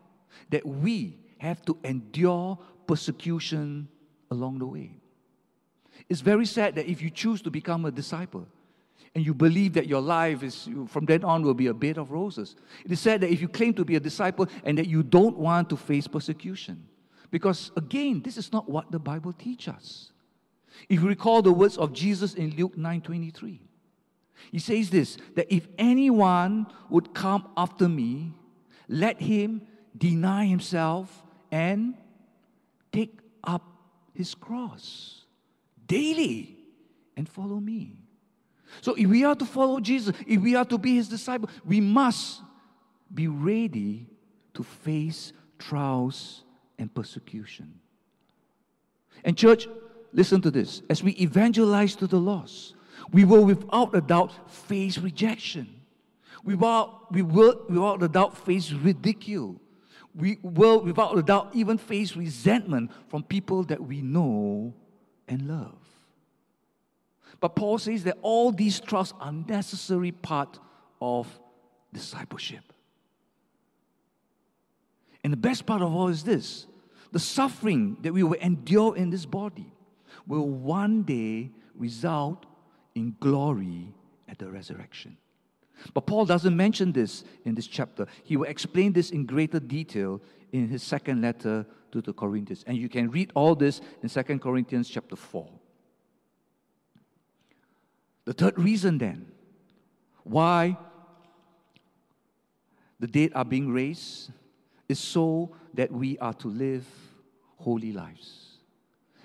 that 0.50 0.66
we 0.66 1.18
have 1.40 1.64
to 1.66 1.78
endure 1.84 2.60
persecution 2.86 3.88
along 4.30 4.60
the 4.60 4.66
way. 4.66 5.03
It's 6.10 6.22
very 6.22 6.46
sad 6.46 6.76
that 6.76 6.88
if 6.90 7.02
you 7.02 7.10
choose 7.10 7.42
to 7.44 7.52
become 7.52 7.86
a 7.86 7.92
disciple 7.92 8.48
and 9.16 9.26
you 9.26 9.34
believe 9.34 9.74
that 9.74 9.88
your 9.88 10.02
life 10.02 10.44
is 10.44 10.70
from 10.88 11.06
then 11.06 11.24
on 11.24 11.44
will 11.44 11.54
be 11.54 11.68
a 11.68 11.74
bed 11.74 11.98
of 11.98 12.12
roses, 12.12 12.56
it 12.84 12.92
is 12.92 13.00
sad 13.00 13.22
that 13.22 13.30
if 13.30 13.42
you 13.42 13.48
claim 13.48 13.74
to 13.76 13.86
be 13.86 13.96
a 13.96 14.00
disciple 14.00 14.48
and 14.64 14.78
that 14.78 14.88
you 14.88 15.04
don't 15.04 15.38
want 15.38 15.70
to 15.70 15.78
face 15.78 16.08
persecution. 16.08 16.86
Because 17.32 17.72
again, 17.76 18.22
this 18.22 18.38
is 18.38 18.52
not 18.52 18.70
what 18.70 18.92
the 18.92 19.00
Bible 19.00 19.34
teaches 19.34 19.74
us. 19.74 20.12
If 20.90 21.02
you 21.02 21.08
recall 21.08 21.42
the 21.42 21.54
words 21.54 21.78
of 21.78 21.94
Jesus 21.94 22.34
in 22.34 22.56
Luke 22.56 22.76
9:23, 22.78 23.60
he 24.52 24.60
says 24.60 24.90
this 24.90 25.18
that 25.36 25.52
if 25.54 25.68
anyone 25.78 26.68
would 26.90 27.14
come 27.14 27.48
after 27.56 27.88
me, 27.88 28.34
let 28.88 29.22
him 29.22 29.62
deny 29.98 30.46
himself 30.46 31.24
and 31.52 31.96
take 32.92 33.20
up 33.44 33.64
his 34.14 34.36
cross 34.36 35.23
daily 35.88 36.58
and 37.16 37.28
follow 37.28 37.60
me. 37.60 37.98
So 38.82 38.96
if 38.96 39.08
we 39.08 39.24
are 39.24 39.36
to 39.36 39.46
follow 39.46 39.80
Jesus, 39.80 40.16
if 40.28 40.42
we 40.42 40.56
are 40.56 40.66
to 40.66 40.78
be 40.78 40.96
his 40.96 41.08
disciple, 41.08 41.50
we 41.64 41.80
must 41.80 42.42
be 43.14 43.28
ready 43.28 44.08
to 44.56 44.64
face 44.64 45.34
trials 45.60 46.44
and 46.78 46.94
persecution. 46.94 47.80
And, 49.24 49.38
church, 49.38 49.68
listen 50.12 50.42
to 50.42 50.52
this. 50.52 50.82
As 50.90 51.04
we 51.04 51.12
evangelize 51.14 51.96
to 51.98 52.08
the 52.08 52.18
lost, 52.18 52.76
we 53.12 53.24
will 53.24 53.46
without 53.46 53.96
a 53.96 54.02
doubt 54.02 54.52
face 54.52 54.98
rejection. 54.98 55.82
We 56.44 56.56
will, 56.56 57.08
we 57.12 57.22
will 57.22 57.66
without 57.70 58.04
a 58.04 58.08
doubt 58.08 58.38
face 58.38 58.72
ridicule. 58.72 59.62
We 60.16 60.40
will 60.44 60.82
without 60.82 61.18
a 61.18 61.24
doubt 61.24 61.52
even 61.54 61.78
face 61.78 62.16
resentment 62.16 62.92
from 63.08 63.24
people 63.24 63.64
that 63.66 63.82
we 63.82 64.02
know 64.02 64.74
and 65.28 65.48
love. 65.48 65.78
But 67.40 67.56
Paul 67.56 67.78
says 67.78 68.04
that 68.06 68.18
all 68.22 68.52
these 68.52 68.80
trusts 68.80 69.14
are 69.20 69.32
necessary 69.32 70.12
part 70.12 70.60
of 71.02 71.28
discipleship. 71.92 72.64
And 75.24 75.32
the 75.32 75.38
best 75.38 75.66
part 75.66 75.82
of 75.82 75.94
all 75.94 76.08
is 76.08 76.24
this 76.24 76.68
the 77.12 77.20
suffering 77.20 77.98
that 78.02 78.14
we 78.14 78.24
will 78.24 78.34
endure 78.34 78.96
in 78.96 79.10
this 79.10 79.26
body 79.26 79.72
will 80.26 80.48
one 80.48 81.04
day 81.04 81.52
result 81.76 82.46
in 82.96 83.16
glory 83.20 83.94
at 84.28 84.40
the 84.40 84.50
resurrection. 84.50 85.18
But 85.94 86.06
Paul 86.06 86.26
doesn't 86.26 86.56
mention 86.56 86.92
this 86.92 87.24
in 87.46 87.56
this 87.56 87.68
chapter. 87.68 88.08
He 88.24 88.38
will 88.38 88.46
explain 88.46 88.94
this 88.94 89.12
in 89.12 89.26
greater 89.26 89.60
detail 89.60 90.22
in 90.52 90.68
his 90.68 90.84
second 90.84 91.22
letter 91.22 91.66
to 91.92 92.02
the 92.02 92.14
Corinthians. 92.14 92.64
And 92.68 92.78
you 92.78 92.90
can 92.90 93.10
read 93.10 93.32
all 93.36 93.56
this 93.56 93.82
in 94.02 94.10
Second 94.10 94.42
Corinthians 94.42 94.90
chapter 94.90 95.16
4. 95.16 95.48
The 98.26 98.34
third 98.34 98.58
reason 98.58 98.98
then 98.98 99.28
why 100.24 100.78
the 103.00 103.08
dead 103.08 103.32
are 103.36 103.44
being 103.44 103.72
raised 103.72 104.32
is 104.88 105.00
so 105.00 105.56
that 105.74 105.92
we 105.92 106.18
are 106.20 106.34
to 106.36 106.48
live 106.48 106.86
holy 107.58 107.92
lives, 107.92 108.58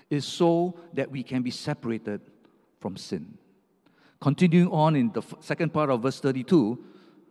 is 0.09 0.25
so 0.25 0.77
that 0.93 1.09
we 1.09 1.23
can 1.23 1.41
be 1.41 1.51
separated 1.51 2.21
from 2.79 2.97
sin. 2.97 3.37
Continuing 4.19 4.69
on 4.69 4.95
in 4.95 5.11
the 5.11 5.21
second 5.39 5.73
part 5.73 5.89
of 5.89 6.01
verse 6.01 6.19
32, 6.19 6.77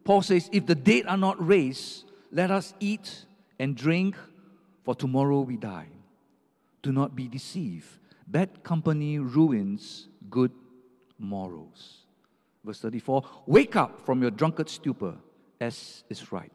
Paul 0.04 0.22
says, 0.22 0.48
If 0.52 0.66
the 0.66 0.74
dead 0.74 1.06
are 1.06 1.16
not 1.16 1.44
raised, 1.44 2.04
let 2.32 2.50
us 2.50 2.74
eat 2.80 3.26
and 3.58 3.76
drink, 3.76 4.16
for 4.84 4.94
tomorrow 4.94 5.40
we 5.40 5.56
die. 5.56 5.88
Do 6.82 6.92
not 6.92 7.14
be 7.14 7.28
deceived. 7.28 7.88
Bad 8.26 8.62
company 8.62 9.18
ruins 9.18 10.08
good 10.30 10.52
morals. 11.18 12.06
Verse 12.64 12.80
34 12.80 13.24
Wake 13.46 13.76
up 13.76 14.04
from 14.06 14.22
your 14.22 14.30
drunkard 14.30 14.68
stupor, 14.68 15.14
as 15.60 16.04
is 16.08 16.32
right 16.32 16.52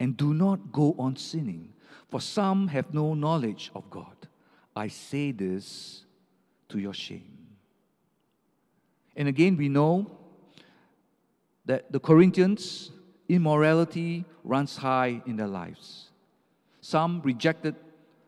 and 0.00 0.16
do 0.16 0.32
not 0.32 0.72
go 0.72 0.96
on 0.98 1.14
sinning, 1.14 1.74
for 2.08 2.20
some 2.20 2.68
have 2.68 2.92
no 2.92 3.14
knowledge 3.14 3.70
of 3.74 3.88
God. 3.90 4.16
I 4.74 4.88
say 4.88 5.30
this 5.30 6.04
to 6.70 6.78
your 6.78 6.94
shame. 6.94 7.39
And 9.16 9.28
again, 9.28 9.56
we 9.56 9.68
know 9.68 10.10
that 11.66 11.92
the 11.92 12.00
Corinthians, 12.00 12.90
immorality 13.28 14.24
runs 14.44 14.76
high 14.76 15.22
in 15.26 15.36
their 15.36 15.46
lives. 15.46 16.10
Some 16.80 17.20
rejected 17.22 17.76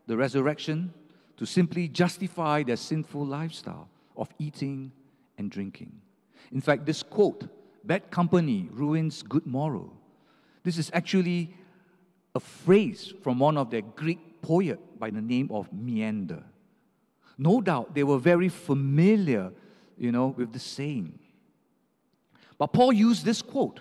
the 0.07 0.17
resurrection 0.17 0.93
to 1.37 1.47
simply 1.47 1.89
justify 1.89 2.63
their 2.63 2.77
sinful 2.77 3.25
lifestyle 3.27 3.89
of 4.17 4.29
eating 4.39 4.93
and 5.39 5.51
drinking. 5.51 5.93
In 6.53 6.61
fact, 6.61 6.85
this 6.87 7.03
quote, 7.03 7.49
bad 7.85 8.11
company 8.11 8.69
ruins 8.71 9.23
good 9.23 9.47
moral, 9.47 9.93
this 10.63 10.79
is 10.79 10.91
actually 10.95 11.55
a 12.35 12.41
phrase 12.41 13.13
from 13.23 13.39
one 13.39 13.57
of 13.59 13.71
their 13.71 13.83
Greek 13.83 14.41
poet 14.43 14.79
by 14.99 15.11
the 15.11 15.21
name 15.21 15.49
of 15.51 15.73
Menander. 15.73 16.43
No 17.39 17.61
doubt 17.61 17.95
they 17.95 18.05
were 18.05 18.19
very 18.19 18.49
familiar, 18.49 19.53
you 20.03 20.11
know, 20.11 20.35
with 20.37 20.53
the 20.53 20.59
saying. 20.59 21.17
But 22.59 22.73
Paul 22.73 22.93
used 22.93 23.25
this 23.25 23.41
quote 23.41 23.81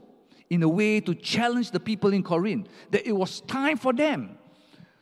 in 0.51 0.61
a 0.61 0.69
way 0.69 0.99
to 0.99 1.15
challenge 1.15 1.71
the 1.71 1.79
people 1.79 2.13
in 2.13 2.21
Corinth 2.21 2.67
that 2.91 3.07
it 3.07 3.11
was 3.11 3.41
time 3.41 3.75
for 3.75 3.91
them 3.91 4.37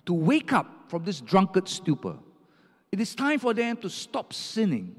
to 0.06 0.14
wake 0.14 0.54
up 0.54 0.86
from 0.88 1.04
this 1.04 1.20
drunkard 1.20 1.68
stupor. 1.68 2.16
It 2.92 3.02
is 3.02 3.14
time 3.14 3.38
for 3.38 3.54
them 3.54 3.76
to 3.78 3.90
stop 3.90 4.32
sinning. 4.32 4.96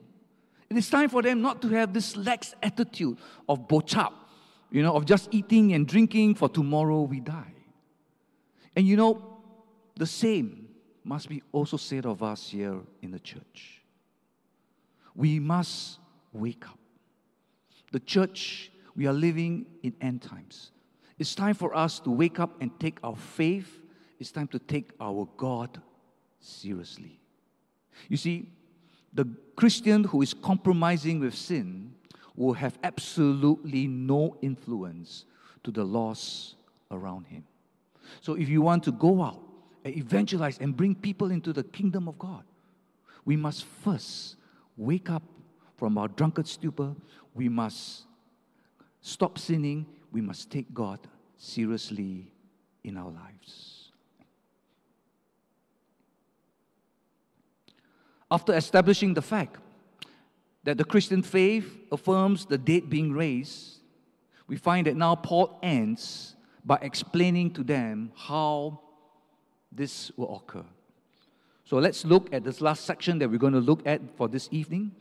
It 0.69 0.77
is 0.77 0.91
time 0.91 1.09
for 1.09 1.23
them 1.23 1.41
not 1.41 1.63
to 1.63 1.69
have 1.69 1.95
this 1.95 2.17
lax 2.17 2.55
attitude 2.63 3.17
of 3.49 3.67
bochap, 3.67 4.13
you 4.71 4.83
know, 4.83 4.95
of 4.95 5.07
just 5.07 5.29
eating 5.33 5.73
and 5.73 5.89
drinking 5.89 6.35
for 6.35 6.51
tomorrow 6.51 7.01
we 7.03 7.21
die. 7.21 7.55
And 8.77 8.87
you 8.87 8.97
know, 8.97 9.41
the 9.97 10.07
same 10.07 10.69
must 11.03 11.31
be 11.31 11.43
also 11.51 11.79
said 11.79 12.05
of 12.05 12.23
us 12.23 12.51
here 12.51 12.79
in 13.01 13.11
the 13.11 13.19
church. 13.19 13.81
We 15.15 15.41
must 15.41 15.99
wake 16.33 16.66
up. 16.69 16.79
The 17.93 18.01
church, 18.01 18.71
we 18.95 19.07
are 19.07 19.12
living 19.12 19.66
in 19.83 19.95
end 20.01 20.23
times. 20.23 20.71
It's 21.19 21.35
time 21.35 21.55
for 21.55 21.77
us 21.77 22.01
to 22.01 22.11
wake 22.11 22.38
up 22.40 22.61
and 22.61 22.71
take 22.81 22.99
our 23.03 23.16
faith. 23.16 23.81
It's 24.19 24.31
time 24.31 24.49
to 24.49 24.59
take 24.59 24.90
our 25.01 25.29
God 25.37 25.81
seriously. 26.40 27.21
You 28.09 28.16
see, 28.16 28.49
the 29.12 29.29
Christian 29.57 30.05
who 30.05 30.23
is 30.23 30.33
compromising 30.33 31.21
with 31.21 31.35
sin 31.35 31.93
will 32.37 32.55
have 32.55 32.79
absolutely 32.83 33.87
no 33.87 34.37
influence 34.40 35.25
to 35.64 35.71
the 35.71 35.85
loss 35.85 36.55
around 36.90 37.27
him. 37.27 37.45
So 38.21 38.35
if 38.35 38.49
you 38.49 38.62
want 38.62 38.85
to 38.85 38.93
go 38.93 39.23
out 39.23 39.40
and 39.85 39.97
evangelize 39.97 40.59
and 40.59 40.77
bring 40.77 40.95
people 40.95 41.31
into 41.31 41.53
the 41.53 41.64
kingdom 41.64 42.09
of 42.09 42.19
God, 42.19 42.45
we 43.25 43.37
must 43.37 43.64
first 43.64 44.37
wake 44.77 45.11
up 45.11 45.23
from 45.81 45.97
our 45.97 46.09
drunkard 46.09 46.47
stupor. 46.47 46.95
We 47.35 47.49
must 47.49 48.03
stop 49.01 49.38
sinning. 49.38 49.87
We 50.12 50.21
must 50.21 50.51
take 50.51 50.73
God 50.75 51.01
seriously 51.38 52.31
in 52.85 52.99
our 52.99 53.11
lives. 53.11 53.90
After 58.31 58.55
establishing 58.55 59.14
the 59.14 59.23
fact 59.23 59.57
that 60.64 60.77
the 60.77 60.85
Christian 60.85 61.23
faith 61.23 61.79
affirms 61.90 62.45
the 62.45 62.59
dead 62.59 62.90
being 62.90 63.11
raised, 63.11 63.79
we 64.47 64.57
find 64.57 64.87
that 64.87 64.97
now 64.97 65.14
Paul 65.14 65.59
ends 65.62 66.37
by 66.62 66.79
explaining 66.83 67.53
to 67.53 67.64
them 67.64 68.12
how 68.14 68.81
this 69.73 70.12
will 70.14 70.37
occur. 70.37 70.66
So 71.64 71.79
let's 71.79 72.05
look 72.05 72.35
at 72.35 72.45
this 72.45 72.61
last 72.61 72.85
section 72.85 73.19
that 73.21 73.31
we're 73.31 73.38
going 73.38 73.55
to 73.55 73.61
look 73.61 73.81
at 73.87 74.03
for 74.16 74.29
this 74.29 74.49
evening, 74.51 74.93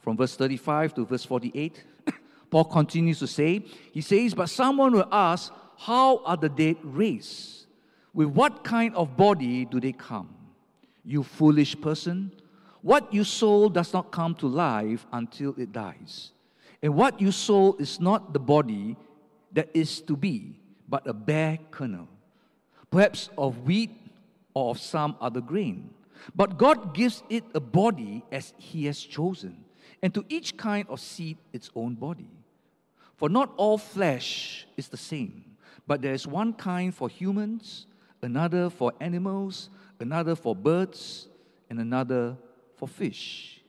from 0.00 0.16
verse 0.16 0.36
35 0.36 0.94
to 0.94 1.04
verse 1.06 1.24
48. 1.24 1.84
Paul 2.50 2.64
continues 2.64 3.18
to 3.20 3.26
say, 3.26 3.64
He 3.92 4.00
says, 4.00 4.34
But 4.34 4.50
someone 4.50 4.92
will 4.92 5.08
ask, 5.10 5.52
How 5.78 6.18
are 6.24 6.36
the 6.36 6.48
dead 6.48 6.76
raised? 6.82 7.66
With 8.12 8.28
what 8.28 8.64
kind 8.64 8.94
of 8.96 9.16
body 9.16 9.64
do 9.64 9.80
they 9.80 9.92
come? 9.92 10.34
You 11.04 11.22
foolish 11.22 11.80
person, 11.80 12.32
what 12.82 13.12
you 13.12 13.24
sow 13.24 13.68
does 13.68 13.92
not 13.92 14.10
come 14.10 14.34
to 14.36 14.46
life 14.46 15.06
until 15.12 15.54
it 15.58 15.72
dies. 15.72 16.32
And 16.82 16.94
what 16.94 17.20
you 17.20 17.30
sow 17.30 17.76
is 17.78 18.00
not 18.00 18.32
the 18.32 18.38
body 18.38 18.96
that 19.52 19.68
is 19.74 20.00
to 20.02 20.16
be, 20.16 20.56
but 20.88 21.06
a 21.06 21.12
bare 21.12 21.58
kernel, 21.70 22.08
perhaps 22.90 23.28
of 23.36 23.64
wheat 23.64 23.90
or 24.54 24.70
of 24.70 24.80
some 24.80 25.16
other 25.20 25.40
grain. 25.40 25.90
But 26.34 26.58
God 26.58 26.94
gives 26.94 27.22
it 27.28 27.44
a 27.54 27.60
body 27.60 28.24
as 28.32 28.52
He 28.56 28.86
has 28.86 29.00
chosen, 29.00 29.64
and 30.02 30.12
to 30.14 30.24
each 30.28 30.56
kind 30.56 30.86
of 30.88 31.00
seed 31.00 31.38
its 31.52 31.70
own 31.74 31.94
body. 31.94 32.30
For 33.16 33.28
not 33.28 33.52
all 33.56 33.78
flesh 33.78 34.66
is 34.76 34.88
the 34.88 34.96
same, 34.96 35.44
but 35.86 36.00
there 36.00 36.14
is 36.14 36.26
one 36.26 36.52
kind 36.52 36.94
for 36.94 37.08
humans, 37.08 37.86
another 38.22 38.70
for 38.70 38.92
animals, 39.00 39.68
another 39.98 40.34
for 40.34 40.54
birds, 40.54 41.28
and 41.68 41.78
another 41.78 42.36
for 42.76 42.88
fish. 42.88 43.60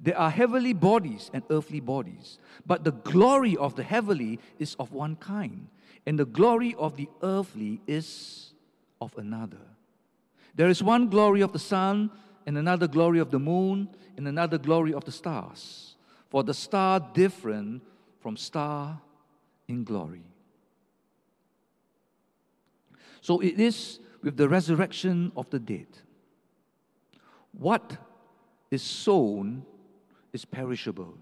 There 0.00 0.16
are 0.16 0.30
heavenly 0.30 0.72
bodies 0.72 1.30
and 1.34 1.42
earthly 1.50 1.80
bodies, 1.80 2.38
but 2.64 2.84
the 2.84 2.92
glory 2.92 3.56
of 3.56 3.76
the 3.76 3.82
heavenly 3.82 4.38
is 4.58 4.74
of 4.76 4.92
one 4.92 5.16
kind, 5.16 5.66
and 6.06 6.18
the 6.18 6.24
glory 6.24 6.74
of 6.78 6.96
the 6.96 7.08
earthly 7.22 7.80
is 7.86 8.52
of 9.00 9.16
another. 9.18 9.60
There 10.54 10.68
is 10.68 10.82
one 10.82 11.08
glory 11.08 11.42
of 11.42 11.52
the 11.52 11.58
sun, 11.58 12.10
and 12.46 12.56
another 12.58 12.88
glory 12.88 13.18
of 13.18 13.30
the 13.30 13.38
moon, 13.38 13.88
and 14.16 14.26
another 14.26 14.58
glory 14.58 14.92
of 14.92 15.04
the 15.04 15.12
stars. 15.12 15.96
For 16.28 16.42
the 16.42 16.54
star 16.54 17.00
different 17.12 17.82
from 18.20 18.36
star 18.36 19.00
in 19.68 19.84
glory. 19.84 20.22
So 23.20 23.40
it 23.40 23.58
is 23.58 24.00
with 24.22 24.36
the 24.36 24.48
resurrection 24.48 25.32
of 25.36 25.48
the 25.50 25.58
dead. 25.58 25.86
What 27.52 27.96
is 28.70 28.82
sown 28.82 29.64
is 30.32 30.44
perishable, 30.44 31.18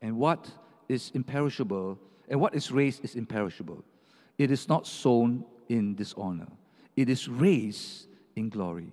and 0.00 0.16
what 0.16 0.50
is 0.88 1.10
imperishable, 1.14 1.98
and 2.28 2.40
what 2.40 2.54
is 2.54 2.70
raised 2.70 3.04
is 3.04 3.16
imperishable. 3.16 3.84
It 4.38 4.50
is 4.50 4.68
not 4.68 4.86
sown 4.86 5.44
in 5.68 5.94
dishonor, 5.94 6.48
it 6.96 7.08
is 7.08 7.28
raised 7.28 8.06
in 8.36 8.48
glory. 8.48 8.92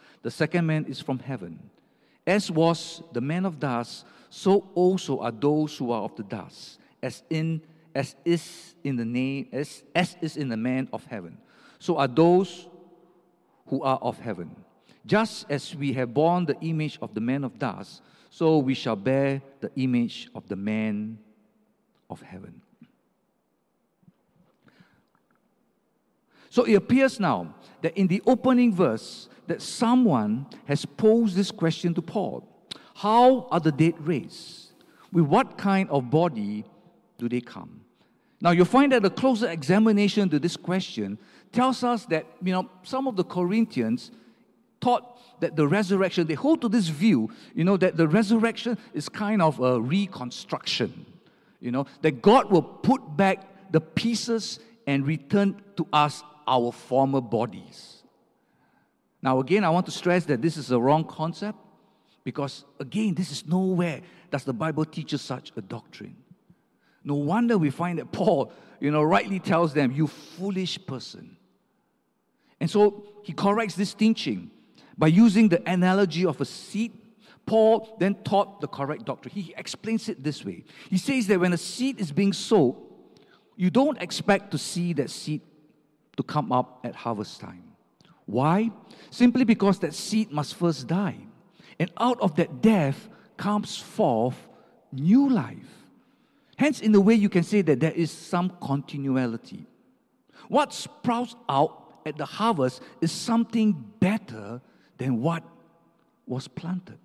The 0.21 0.31
second 0.31 0.65
man 0.65 0.85
is 0.85 1.01
from 1.01 1.19
heaven. 1.19 1.59
As 2.25 2.51
was 2.51 3.01
the 3.11 3.21
man 3.21 3.45
of 3.45 3.59
dust, 3.59 4.05
so 4.29 4.69
also 4.75 5.19
are 5.19 5.31
those 5.31 5.75
who 5.77 5.91
are 5.91 6.03
of 6.03 6.15
the 6.15 6.23
dust, 6.23 6.79
as 7.01 7.23
in 7.29 7.61
as 7.93 8.15
is 8.23 8.75
in 8.83 8.95
the 8.95 9.05
name 9.05 9.47
as, 9.51 9.83
as 9.93 10.15
is 10.21 10.37
in 10.37 10.49
the 10.49 10.57
man 10.57 10.87
of 10.93 11.05
heaven. 11.05 11.37
So 11.79 11.97
are 11.97 12.07
those 12.07 12.67
who 13.67 13.81
are 13.81 13.97
of 14.01 14.19
heaven. 14.19 14.55
Just 15.05 15.45
as 15.49 15.75
we 15.75 15.93
have 15.93 16.13
borne 16.13 16.45
the 16.45 16.59
image 16.61 16.99
of 17.01 17.13
the 17.13 17.21
man 17.21 17.43
of 17.43 17.57
dust, 17.57 18.01
so 18.29 18.59
we 18.59 18.73
shall 18.73 18.95
bear 18.95 19.41
the 19.59 19.71
image 19.75 20.29
of 20.35 20.47
the 20.47 20.55
man 20.55 21.17
of 22.09 22.21
heaven. 22.21 22.61
So 26.49 26.63
it 26.63 26.75
appears 26.75 27.19
now 27.19 27.55
that 27.81 27.97
in 27.97 28.07
the 28.07 28.21
opening 28.25 28.73
verse 28.73 29.29
that 29.51 29.61
someone 29.61 30.45
has 30.63 30.85
posed 30.85 31.35
this 31.35 31.51
question 31.51 31.93
to 31.93 32.01
Paul. 32.01 32.47
How 32.95 33.49
are 33.51 33.59
the 33.59 33.73
dead 33.73 33.95
raised? 33.99 34.71
With 35.11 35.25
what 35.25 35.57
kind 35.57 35.89
of 35.89 36.09
body 36.09 36.63
do 37.17 37.27
they 37.27 37.41
come? 37.41 37.81
Now 38.39 38.51
you'll 38.51 38.63
find 38.63 38.93
that 38.93 39.03
a 39.03 39.09
closer 39.09 39.49
examination 39.49 40.29
to 40.29 40.39
this 40.39 40.55
question 40.55 41.19
tells 41.51 41.83
us 41.83 42.05
that 42.05 42.25
you 42.41 42.53
know 42.53 42.69
some 42.83 43.07
of 43.09 43.17
the 43.17 43.25
Corinthians 43.25 44.11
taught 44.79 45.19
that 45.41 45.57
the 45.57 45.67
resurrection, 45.67 46.27
they 46.27 46.33
hold 46.33 46.61
to 46.61 46.69
this 46.69 46.87
view, 46.87 47.29
you 47.53 47.65
know, 47.65 47.75
that 47.75 47.97
the 47.97 48.07
resurrection 48.07 48.77
is 48.93 49.09
kind 49.09 49.41
of 49.41 49.59
a 49.59 49.81
reconstruction, 49.81 51.05
you 51.59 51.71
know, 51.71 51.85
that 52.03 52.21
God 52.21 52.49
will 52.49 52.63
put 52.63 53.17
back 53.17 53.71
the 53.71 53.81
pieces 53.81 54.61
and 54.87 55.05
return 55.05 55.61
to 55.75 55.85
us 55.91 56.23
our 56.47 56.71
former 56.71 57.19
bodies. 57.19 58.00
Now, 59.21 59.39
again, 59.39 59.63
I 59.63 59.69
want 59.69 59.85
to 59.85 59.91
stress 59.91 60.25
that 60.25 60.41
this 60.41 60.57
is 60.57 60.71
a 60.71 60.79
wrong 60.79 61.03
concept 61.03 61.57
because, 62.23 62.65
again, 62.79 63.13
this 63.13 63.31
is 63.31 63.45
nowhere 63.45 64.01
does 64.31 64.43
the 64.43 64.53
Bible 64.53 64.85
teach 64.85 65.13
us 65.13 65.21
such 65.21 65.51
a 65.55 65.61
doctrine. 65.61 66.15
No 67.03 67.15
wonder 67.15 67.57
we 67.57 67.69
find 67.69 67.99
that 67.99 68.11
Paul, 68.11 68.51
you 68.79 68.91
know, 68.91 69.03
rightly 69.03 69.39
tells 69.39 69.73
them, 69.73 69.91
you 69.91 70.07
foolish 70.07 70.83
person. 70.85 71.37
And 72.59 72.69
so 72.69 73.07
he 73.23 73.33
corrects 73.33 73.75
this 73.75 73.93
teaching 73.93 74.51
by 74.97 75.07
using 75.07 75.49
the 75.49 75.67
analogy 75.69 76.25
of 76.25 76.39
a 76.41 76.45
seed, 76.45 76.91
Paul 77.45 77.95
then 77.99 78.15
taught 78.23 78.61
the 78.61 78.67
correct 78.67 79.05
doctrine. 79.05 79.33
He 79.33 79.53
explains 79.57 80.07
it 80.09 80.23
this 80.23 80.45
way. 80.45 80.63
He 80.89 80.97
says 80.97 81.27
that 81.27 81.39
when 81.39 81.53
a 81.53 81.57
seed 81.57 81.99
is 81.99 82.11
being 82.11 82.33
sowed, 82.33 82.75
you 83.55 83.69
don't 83.69 83.99
expect 84.01 84.51
to 84.51 84.57
see 84.57 84.93
that 84.93 85.09
seed 85.09 85.41
to 86.17 86.23
come 86.23 86.51
up 86.51 86.81
at 86.83 86.95
harvest 86.95 87.39
time. 87.39 87.70
Why? 88.31 88.71
Simply 89.09 89.43
because 89.43 89.79
that 89.79 89.93
seed 89.93 90.31
must 90.31 90.55
first 90.55 90.87
die. 90.87 91.17
And 91.77 91.91
out 91.99 92.19
of 92.21 92.35
that 92.37 92.61
death 92.61 93.09
comes 93.35 93.75
forth 93.75 94.37
new 94.93 95.27
life. 95.29 95.85
Hence, 96.55 96.79
in 96.79 96.95
a 96.95 97.01
way, 97.01 97.15
you 97.15 97.27
can 97.27 97.43
say 97.43 97.61
that 97.63 97.81
there 97.81 97.91
is 97.91 98.09
some 98.09 98.53
continuality. 98.61 99.67
What 100.47 100.73
sprouts 100.73 101.35
out 101.49 101.83
at 102.05 102.17
the 102.17 102.25
harvest 102.25 102.81
is 103.01 103.11
something 103.11 103.73
better 103.99 104.61
than 104.97 105.21
what 105.21 105.43
was 106.25 106.47
planted. 106.47 106.99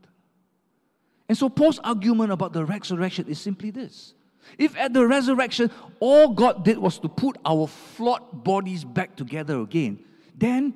And 1.28 1.36
so 1.36 1.48
Paul's 1.48 1.80
argument 1.80 2.30
about 2.30 2.52
the 2.52 2.64
resurrection 2.64 3.26
is 3.26 3.40
simply 3.40 3.72
this. 3.72 4.14
If 4.58 4.76
at 4.76 4.92
the 4.92 5.04
resurrection 5.04 5.72
all 5.98 6.28
God 6.28 6.64
did 6.64 6.78
was 6.78 7.00
to 7.00 7.08
put 7.08 7.36
our 7.44 7.66
flawed 7.66 8.44
bodies 8.44 8.84
back 8.84 9.16
together 9.16 9.58
again, 9.58 9.98
then 10.36 10.74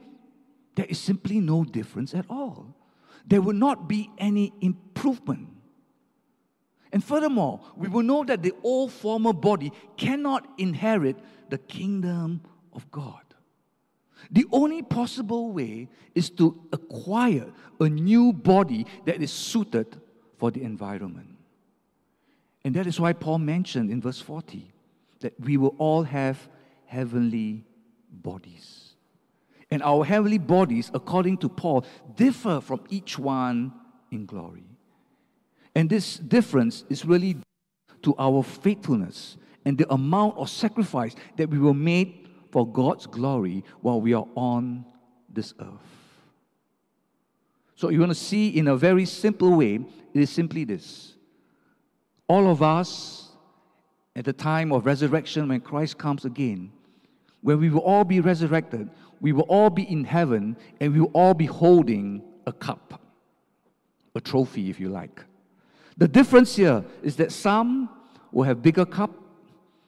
there 0.81 0.89
is 0.89 0.99
simply 0.99 1.41
no 1.41 1.63
difference 1.63 2.15
at 2.15 2.25
all. 2.31 2.75
There 3.27 3.43
will 3.43 3.53
not 3.53 3.87
be 3.87 4.11
any 4.17 4.55
improvement. 4.63 5.51
And 6.91 7.05
furthermore, 7.05 7.61
we 7.77 7.87
will 7.87 8.03
know 8.03 8.25
that 8.25 8.43
the 8.43 8.55
old 8.63 8.91
former 8.91 9.35
body 9.35 9.73
cannot 9.99 10.49
inherit 10.57 11.19
the 11.51 11.59
kingdom 11.59 12.41
of 12.73 12.91
God. 12.91 13.21
The 14.31 14.47
only 14.51 14.81
possible 14.81 15.53
way 15.53 15.91
is 16.15 16.31
to 16.31 16.59
acquire 16.73 17.53
a 17.79 17.91
new 17.91 18.33
body 18.33 18.87
that 19.05 19.21
is 19.21 19.31
suited 19.31 20.01
for 20.39 20.51
the 20.51 20.63
environment. 20.63 21.37
And 22.65 22.75
that 22.75 22.87
is 22.87 22.99
why 22.99 23.13
Paul 23.13 23.41
mentioned 23.41 23.91
in 23.91 24.01
verse 24.01 24.23
40 24.23 24.73
that 25.21 25.39
we 25.39 25.59
will 25.59 25.75
all 25.77 26.05
have 26.05 26.49
heavenly 26.87 27.67
bodies. 28.11 28.80
And 29.71 29.83
our 29.83 30.05
heavenly 30.05 30.39
bodies, 30.39 30.91
according 30.93 31.39
to 31.39 31.49
Paul, 31.49 31.85
differ 32.17 32.61
from 32.61 32.81
each 32.89 33.19
one 33.19 33.73
in 34.11 34.27
glory. 34.27 34.65
And 35.75 35.89
this 35.89 36.17
difference 36.17 36.85
is 36.89 37.05
really 37.05 37.37
to 38.03 38.15
our 38.19 38.43
faithfulness 38.43 39.37
and 39.65 39.79
the 39.79 39.93
amount 39.93 40.37
of 40.37 40.51
sacrifice 40.51 41.15
that 41.37 41.49
we 41.49 41.59
were 41.59 41.75
made 41.75 42.29
for 42.51 42.67
God's 42.67 43.07
glory 43.07 43.65
while 43.81 44.01
we 44.01 44.15
are 44.15 44.27
on 44.35 44.85
this 45.33 45.55
earth. 45.61 46.01
So, 47.77 47.89
you 47.89 48.01
want 48.01 48.11
to 48.11 48.19
see 48.19 48.49
in 48.49 48.69
a 48.69 48.77
very 48.77 49.07
simple 49.07 49.57
way, 49.57 49.77
it 50.13 50.21
is 50.21 50.31
simply 50.31 50.65
this. 50.65 51.15
All 52.27 52.51
of 52.51 52.63
us, 52.63 53.31
at 54.15 54.25
the 54.25 54.33
time 54.33 54.73
of 54.73 54.87
resurrection, 54.87 55.49
when 55.49 55.61
Christ 55.61 55.97
comes 55.97 56.25
again, 56.25 56.73
when 57.41 57.59
we 57.59 57.71
will 57.71 57.81
all 57.81 58.05
be 58.05 58.21
resurrected, 58.21 58.91
we 59.21 59.33
will 59.33 59.43
all 59.43 59.71
be 59.71 59.83
in 59.83 60.05
heaven 60.05 60.57
and 60.81 60.93
we 60.93 61.01
will 61.01 61.11
all 61.13 61.35
be 61.35 61.47
holding 61.47 62.23
a 62.47 62.53
cup, 62.53 63.01
a 64.15 64.21
trophy, 64.21 64.71
if 64.71 64.81
you 64.81 64.89
like. 64.89 65.25
The 65.97 66.09
difference 66.09 66.57
here 66.57 66.85
is 67.03 67.17
that 67.17 67.31
some 67.33 67.91
will 68.33 68.45
have 68.45 68.63
bigger 68.63 68.87
cup, 68.87 69.11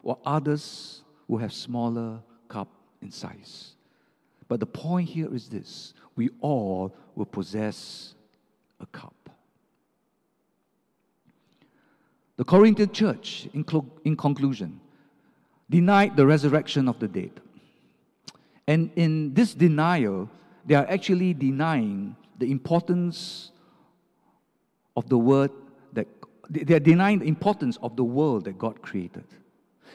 while 0.03 0.21
others 0.25 1.03
will 1.29 1.39
have 1.39 1.53
smaller 1.53 2.21
cup 2.49 2.69
in 3.01 3.11
size. 3.11 3.73
But 4.49 4.61
the 4.61 4.67
point 4.67 5.09
here 5.09 5.35
is 5.35 5.49
this 5.49 5.95
we 6.15 6.29
all 6.41 6.95
will 7.15 7.25
possess 7.25 8.15
a 8.81 8.87
cup. 8.87 9.15
The 12.37 12.45
Corinthian 12.45 12.91
church, 12.93 13.49
in, 13.55 14.17
conclusion, 14.17 14.81
denied 15.71 16.17
the 16.17 16.27
resurrection 16.27 16.89
of 16.89 16.99
the 16.99 17.09
dead. 17.09 17.31
And 18.67 18.91
in 18.97 19.35
this 19.35 19.55
denial, 19.55 20.31
they 20.65 20.75
are 20.75 20.87
actually 20.89 21.35
denying 21.35 22.17
the 22.39 22.51
importance 22.51 23.51
of 24.97 25.09
the 25.09 25.19
word 25.19 25.51
that 25.93 26.07
they 26.51 26.75
are 26.75 26.81
denying 26.81 27.21
the 27.21 27.29
importance 27.29 27.79
of 27.83 27.97
the 27.97 28.05
world 28.05 28.45
that 28.45 28.59
God 28.59 28.83
created. 28.83 29.25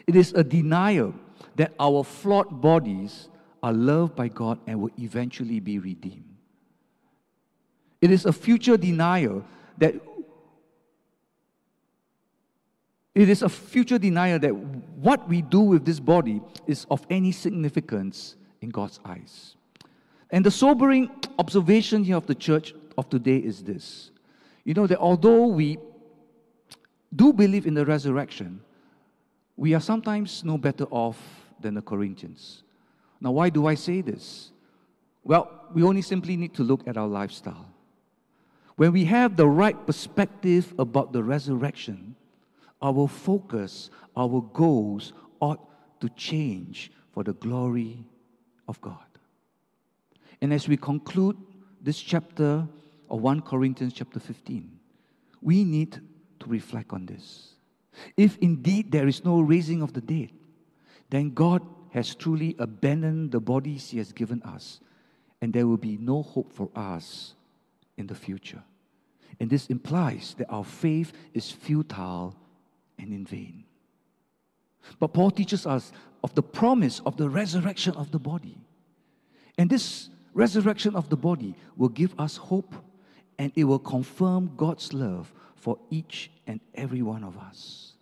It 0.07 0.15
is 0.15 0.33
a 0.33 0.43
denial 0.43 1.13
that 1.55 1.73
our 1.79 2.03
flawed 2.03 2.61
bodies 2.61 3.29
are 3.61 3.73
loved 3.73 4.15
by 4.15 4.27
God 4.27 4.59
and 4.65 4.79
will 4.81 4.91
eventually 4.97 5.59
be 5.59 5.79
redeemed. 5.79 6.23
It 8.01 8.11
is 8.11 8.25
a 8.25 8.33
future 8.33 8.77
denial 8.77 9.43
that 9.77 9.95
it 13.13 13.29
is 13.29 13.41
a 13.41 13.49
future 13.49 13.97
denial 13.97 14.37
that 14.39 14.55
what 14.55 15.27
we 15.27 15.41
do 15.41 15.61
with 15.61 15.85
this 15.85 15.99
body 15.99 16.39
is 16.67 16.85
of 16.91 17.05
any 17.09 17.31
significance 17.31 18.35
in 18.61 18.69
God's 18.69 18.99
eyes. 19.05 19.55
And 20.29 20.45
the 20.45 20.51
sobering 20.51 21.09
observation 21.39 22.03
here 22.03 22.17
of 22.17 22.27
the 22.27 22.35
church 22.35 22.73
of 22.97 23.09
today 23.09 23.37
is 23.37 23.63
this 23.63 24.11
you 24.67 24.73
know, 24.73 24.85
that 24.85 24.99
although 24.99 25.47
we 25.47 25.77
do 27.15 27.31
believe 27.31 27.65
in 27.65 27.73
the 27.73 27.85
resurrection, 27.85 28.59
we 29.55 29.73
are 29.73 29.79
sometimes 29.79 30.43
no 30.43 30.57
better 30.57 30.83
off 30.91 31.17
than 31.61 31.73
the 31.73 31.81
Corinthians. 31.81 32.63
Now, 33.21 33.31
why 33.31 33.49
do 33.49 33.65
I 33.65 33.75
say 33.75 34.01
this? 34.01 34.51
Well, 35.23 35.49
we 35.73 35.83
only 35.83 36.01
simply 36.01 36.35
need 36.35 36.53
to 36.55 36.63
look 36.63 36.85
at 36.85 36.97
our 36.97 37.07
lifestyle. 37.07 37.65
When 38.75 38.91
we 38.91 39.05
have 39.05 39.37
the 39.37 39.47
right 39.47 39.87
perspective 39.87 40.73
about 40.77 41.13
the 41.13 41.23
resurrection, 41.23 42.17
our 42.81 43.07
focus, 43.07 43.89
our 44.17 44.41
goals 44.53 45.13
ought 45.39 45.61
to 46.01 46.09
change 46.09 46.91
for 47.13 47.23
the 47.23 47.33
glory 47.33 48.05
of 48.67 48.79
God. 48.81 49.05
And 50.41 50.53
as 50.53 50.67
we 50.67 50.77
conclude 50.77 51.37
this 51.81 51.99
chapter 51.99 52.67
of 53.09 53.21
1 53.21 53.41
Corinthians 53.41 53.93
chapter 53.93 54.19
15, 54.19 54.71
we 55.41 55.63
need 55.63 56.01
to 56.39 56.47
reflect 56.47 56.93
on 56.93 57.05
this. 57.05 57.53
If 58.15 58.37
indeed 58.37 58.91
there 58.91 59.07
is 59.07 59.25
no 59.25 59.39
raising 59.39 59.81
of 59.81 59.93
the 59.93 60.01
dead, 60.01 60.29
then 61.09 61.31
God 61.31 61.61
has 61.91 62.13
truly 62.13 62.55
abandoned 62.59 63.31
the 63.31 63.39
bodies 63.39 63.89
He 63.89 63.97
has 63.97 64.11
given 64.11 64.43
us, 64.43 64.79
and 65.41 65.53
there 65.53 65.65
will 65.65 65.77
be 65.77 65.97
no 65.97 66.21
hope 66.21 66.51
for 66.51 66.69
us 66.75 67.33
in 67.97 68.07
the 68.07 68.15
future. 68.15 68.61
And 69.39 69.49
this 69.49 69.67
implies 69.67 70.35
that 70.37 70.49
our 70.49 70.63
faith 70.63 71.13
is 71.33 71.51
futile 71.51 72.35
and 72.99 73.13
in 73.13 73.25
vain. 73.25 73.63
But 74.99 75.13
Paul 75.13 75.31
teaches 75.31 75.65
us 75.65 75.91
of 76.23 76.33
the 76.35 76.43
promise 76.43 77.01
of 77.05 77.17
the 77.17 77.29
resurrection 77.29 77.95
of 77.95 78.11
the 78.11 78.19
body. 78.19 78.57
And 79.57 79.69
this 79.69 80.09
resurrection 80.33 80.95
of 80.95 81.09
the 81.09 81.17
body 81.17 81.55
will 81.75 81.89
give 81.89 82.13
us 82.19 82.37
hope 82.37 82.75
and 83.39 83.51
it 83.55 83.63
will 83.63 83.79
confirm 83.79 84.51
God's 84.57 84.93
love 84.93 85.31
for 85.55 85.77
each 85.89 86.31
and 86.45 86.59
every 86.75 87.01
one 87.01 87.23
of 87.23 87.37
us. 87.37 87.93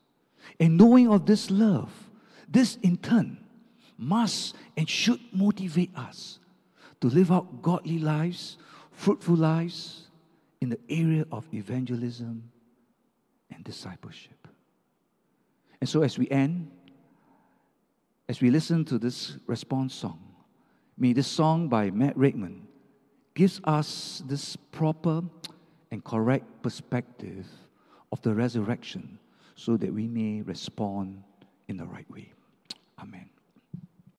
And 0.60 0.78
knowing 0.78 1.10
of 1.10 1.26
this 1.26 1.50
love, 1.50 1.92
this 2.48 2.78
in 2.84 2.98
turn 2.98 3.38
must 3.98 4.56
and 4.78 4.88
should 4.90 5.20
motivate 5.32 5.96
us 5.96 6.40
to 7.02 7.08
live 7.08 7.32
out 7.32 7.62
godly 7.62 8.00
lives, 8.00 8.58
fruitful 8.92 9.36
lives 9.36 10.08
in 10.62 10.70
the 10.70 10.80
area 10.90 11.26
of 11.32 11.46
evangelism 11.54 12.50
and 13.54 13.64
discipleship. 13.64 14.48
And 15.80 15.90
so, 15.90 16.02
as 16.02 16.18
we 16.18 16.30
end, 16.30 16.72
as 18.28 18.42
we 18.42 18.50
listen 18.50 18.86
to 18.86 18.98
this 18.98 19.38
response 19.46 19.94
song, 19.94 20.20
may 20.98 21.14
this 21.14 21.28
song 21.28 21.68
by 21.68 21.90
Matt 21.92 22.18
Redman 22.18 22.68
gives 23.34 23.62
us 23.66 24.24
this 24.26 24.56
proper 24.56 25.22
and 25.92 26.04
correct 26.04 26.46
perspective 26.62 27.46
of 28.12 28.22
the 28.22 28.34
resurrection 28.34 29.20
so 29.56 29.78
that 29.78 29.94
we 29.94 30.08
may 30.08 30.42
respond 30.42 31.22
in 31.68 31.78
the 31.78 31.86
right 31.86 32.10
way. 32.10 32.32
Amen. 33.00 33.30